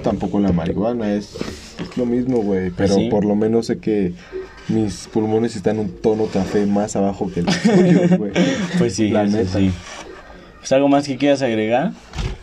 Tampoco 0.02 0.38
la 0.40 0.52
marihuana, 0.52 1.14
es, 1.14 1.34
es 1.80 1.96
lo 1.96 2.06
mismo, 2.06 2.38
güey. 2.38 2.70
Pero 2.70 2.94
Sí. 2.94 3.08
por 3.10 3.24
lo 3.24 3.34
menos 3.36 3.66
sé 3.66 3.78
que 3.78 4.12
mis 4.68 5.08
pulmones 5.12 5.56
están 5.56 5.78
un 5.78 5.90
tono 5.90 6.26
café 6.26 6.66
más 6.66 6.96
abajo 6.96 7.30
que 7.32 7.40
el 7.40 7.46
tuyo, 7.46 8.00
güey. 8.18 8.32
Pues 8.78 8.94
sí, 8.94 9.08
La 9.10 9.24
neta. 9.24 9.58
sí. 9.58 9.70
Pues 10.58 10.72
algo 10.72 10.88
más 10.88 11.06
que 11.06 11.16
quieras 11.18 11.42
agregar. 11.42 11.92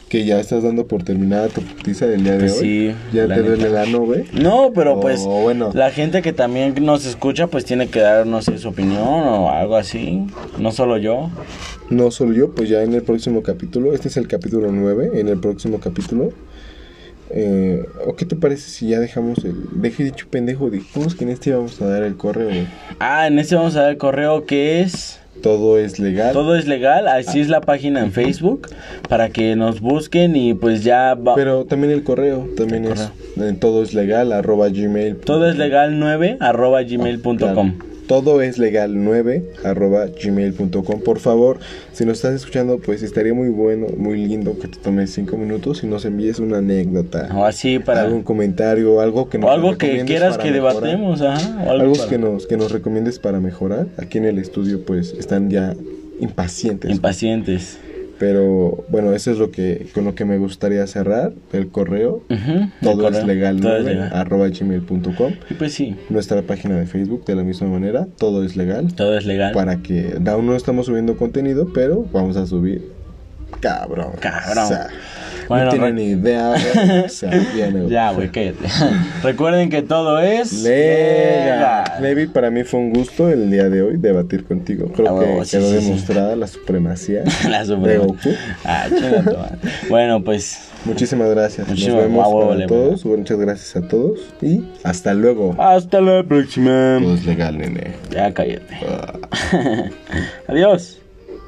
Que 0.08 0.26
ya 0.26 0.40
estás 0.42 0.62
dando 0.62 0.86
por 0.88 1.04
terminada 1.04 1.48
tu 1.48 1.62
putiza 1.62 2.06
del 2.06 2.24
día 2.24 2.34
de 2.34 2.40
Pues 2.40 2.60
hoy. 2.60 2.60
sí, 2.60 2.96
Ya 3.14 3.28
te 3.28 3.42
duele 3.42 3.68
el 3.68 3.78
ano, 3.78 4.02
güey. 4.02 4.26
No, 4.34 4.72
pero 4.76 5.00
pues 5.00 5.22
bueno. 5.24 5.72
la 5.74 5.90
gente 5.90 6.22
que 6.22 6.34
también 6.34 6.76
nos 6.82 7.06
escucha 7.06 7.48
pues 7.48 7.64
tiene 7.66 7.88
que 7.88 8.02
dar, 8.02 8.28
no 8.28 8.42
sé, 8.42 8.58
su 8.58 8.68
opinión 8.68 9.02
o 9.08 9.50
algo 9.50 9.78
así. 9.78 10.28
No 10.60 10.72
solo 10.74 10.98
yo. 10.98 11.30
No 11.90 12.12
solo 12.12 12.34
yo, 12.34 12.54
pues 12.54 12.68
ya 12.70 12.84
en 12.84 12.94
el 12.94 13.04
próximo 13.04 13.42
capítulo, 13.42 13.94
este 13.94 14.10
es 14.10 14.18
el 14.18 14.28
capítulo 14.28 14.70
9, 14.72 15.12
en 15.16 15.30
el 15.30 15.40
próximo 15.40 15.80
capítulo. 15.80 16.32
Eh, 17.34 17.86
¿O 18.06 18.16
qué 18.16 18.26
te 18.26 18.36
parece 18.36 18.70
si 18.70 18.90
ya 18.90 19.00
dejamos 19.00 19.44
el... 19.46 19.56
Dejé 19.82 20.04
dicho 20.04 20.28
pendejo, 20.30 20.70
dijimos 20.70 21.16
que 21.16 21.24
en 21.24 21.30
este 21.30 21.52
íbamos 21.52 21.82
a 21.82 21.88
dar 21.88 22.04
el 22.04 22.18
correo, 22.18 22.48
güey. 22.48 22.68
Ah, 23.00 23.28
en 23.28 23.40
este 23.40 23.56
vamos 23.56 23.76
a 23.76 23.84
dar 23.84 23.92
el 23.92 23.98
correo 23.98 24.46
que 24.46 24.82
es... 24.82 25.20
Todo 25.42 25.80
es 25.80 25.98
legal. 25.98 26.34
Todo 26.34 26.56
es 26.56 26.68
legal, 26.68 27.08
así 27.08 27.40
es 27.40 27.48
la 27.48 27.62
página 27.62 28.02
en 28.02 28.12
Facebook 28.12 28.68
para 29.08 29.30
que 29.30 29.56
nos 29.56 29.80
busquen 29.80 30.36
y 30.36 30.54
pues 30.54 30.84
ya 30.84 31.16
va... 31.16 31.36
Pero 31.36 31.66
también 31.66 31.92
el 31.94 32.04
correo, 32.04 32.48
también 32.56 32.86
El 32.86 32.92
es 32.92 33.12
eh, 33.38 33.56
todo 33.60 33.82
es 33.82 33.94
legal, 33.94 34.34
arroba 34.34 34.68
gmail. 34.70 35.16
Todo 35.18 35.50
es 35.50 35.58
legal 35.58 35.98
9 36.00 36.38
arroba 36.40 36.84
gmail.com. 36.84 37.38
Claro. 37.38 37.91
Todo 38.08 38.42
es 38.42 38.58
legal 38.58 39.04
9 39.04 39.44
arroba 39.64 40.08
gmail.com. 40.08 41.02
Por 41.02 41.20
favor, 41.20 41.60
si 41.94 42.04
nos 42.04 42.18
estás 42.18 42.34
escuchando, 42.36 42.80
pues 42.80 43.04
estaría 43.04 43.34
muy 43.34 43.48
bueno, 43.50 43.88
muy 43.98 44.26
lindo 44.28 44.58
que 44.60 44.68
te 44.68 44.78
tomes 44.80 45.14
5 45.14 45.38
minutos 45.38 45.84
y 45.84 45.88
nos 45.88 46.04
envíes 46.04 46.40
una 46.40 46.58
anécdota. 46.58 47.30
O 47.34 47.46
así 47.46 47.80
para... 47.80 48.02
Algún 48.02 48.24
comentario, 48.24 49.00
algo 49.00 49.30
que 49.30 49.38
O 49.38 49.42
nos 49.42 49.50
algo 49.52 49.78
que 49.78 50.04
quieras 50.06 50.38
que 50.38 50.52
mejorar. 50.52 50.74
debatemos, 50.76 51.22
ajá. 51.22 51.58
O 51.66 51.70
algo 51.70 51.82
Algo 51.84 51.94
para- 51.96 52.10
que 52.10 52.18
nos, 52.18 52.48
que 52.48 52.58
nos 52.58 52.72
recomiendes 52.72 53.20
para 53.20 53.40
mejorar. 53.40 53.88
Aquí 53.98 54.18
en 54.18 54.26
el 54.26 54.40
estudio, 54.40 54.84
pues 54.84 55.14
están 55.18 55.50
ya 55.50 55.74
impacientes. 56.20 56.92
Impacientes. 56.92 57.78
Pero 58.22 58.86
bueno, 58.90 59.14
eso 59.14 59.32
es 59.32 59.40
lo 59.40 59.50
que 59.50 59.88
con 59.96 60.06
lo 60.06 60.14
que 60.14 60.26
me 60.26 60.38
gustaría 60.38 60.86
cerrar 60.86 61.34
el 61.54 61.70
correo. 61.70 62.22
Ujú, 62.30 62.70
Todo 62.84 63.08
el 63.08 63.16
es 63.16 63.20
correo. 63.22 63.26
legal 63.26 63.60
Todo 63.60 63.78
es 63.78 63.84
9 63.84 63.96
legal. 63.96 64.12
arroba 64.14 64.48
gmail.com. 64.48 65.34
Y 65.50 65.54
pues 65.56 65.74
sí, 65.74 65.96
Nuestra 66.10 66.44
página 66.44 66.78
de 66.78 66.86
Facebook 66.86 67.26
de 67.26 67.34
la 67.34 67.44
misma 67.44 67.68
manera, 67.70 68.06
todo 68.20 68.44
es 68.46 68.56
legal. 68.56 68.94
todo 68.94 69.18
es 69.18 69.26
legal. 69.26 69.54
Para 69.54 69.78
que 69.78 70.20
aún 70.28 70.46
no 70.46 70.56
estamos 70.56 70.86
subiendo 70.86 71.18
contenido, 71.18 71.72
pero 71.74 72.06
vamos 72.14 72.38
a 72.38 72.46
subir. 72.46 72.92
Cabrón. 73.60 74.12
Cabrón. 74.20 74.66
O 74.66 74.68
sea, 74.68 74.88
Bueno, 75.52 75.66
no 75.66 75.72
tienen 75.72 75.96
ni 75.96 76.04
idea. 76.06 76.54
O 77.06 77.10
sea, 77.10 77.30
güey. 77.30 77.90
Ya, 77.90 78.12
güey, 78.12 78.30
cállate. 78.30 78.68
Recuerden 79.24 79.70
que 79.70 79.82
todo 79.82 80.20
es 80.20 80.64
Legal. 80.64 81.84
Levi, 82.02 82.28
para 82.28 82.50
mí 82.50 82.64
fue 82.64 82.80
un 82.80 82.94
gusto 82.94 83.30
el 83.30 83.50
día 83.52 83.70
de 83.70 83.82
hoy 83.82 83.98
debatir 83.98 84.46
contigo. 84.46 84.92
Creo 84.96 85.18
Ah, 85.20 85.40
que 85.40 85.46
sí, 85.46 85.58
quedó 85.58 85.70
sí, 85.72 85.80
sí. 85.80 85.86
demostrada 85.86 86.36
la 86.36 86.48
supremacía 86.48 87.24
La 87.50 87.64
de. 87.66 87.98
Goku. 87.98 88.30
Ah. 88.66 88.88
Bueno, 89.90 90.24
pues 90.24 90.68
Muchísimas 90.86 91.30
gracias. 91.30 91.68
Muchísimas- 91.68 91.96
Nos 91.96 92.04
vemos 92.06 92.28
huevo, 92.28 92.42
para 92.48 92.56
Levi. 92.56 92.68
todos. 92.70 93.06
Muchas 93.06 93.38
gracias 93.40 93.76
a 93.76 93.88
todos. 93.88 94.20
Y 94.42 94.64
hasta 94.84 95.14
luego. 95.14 95.56
hasta 95.60 96.02
la 96.02 96.24
próxima. 96.24 96.98
Todo 97.02 97.14
es 97.16 97.26
legal, 97.26 97.58
nene. 97.58 97.92
Ya 98.10 98.34
cállate. 98.34 98.78
Ah. 98.90 99.14
Adiós. 100.48 100.98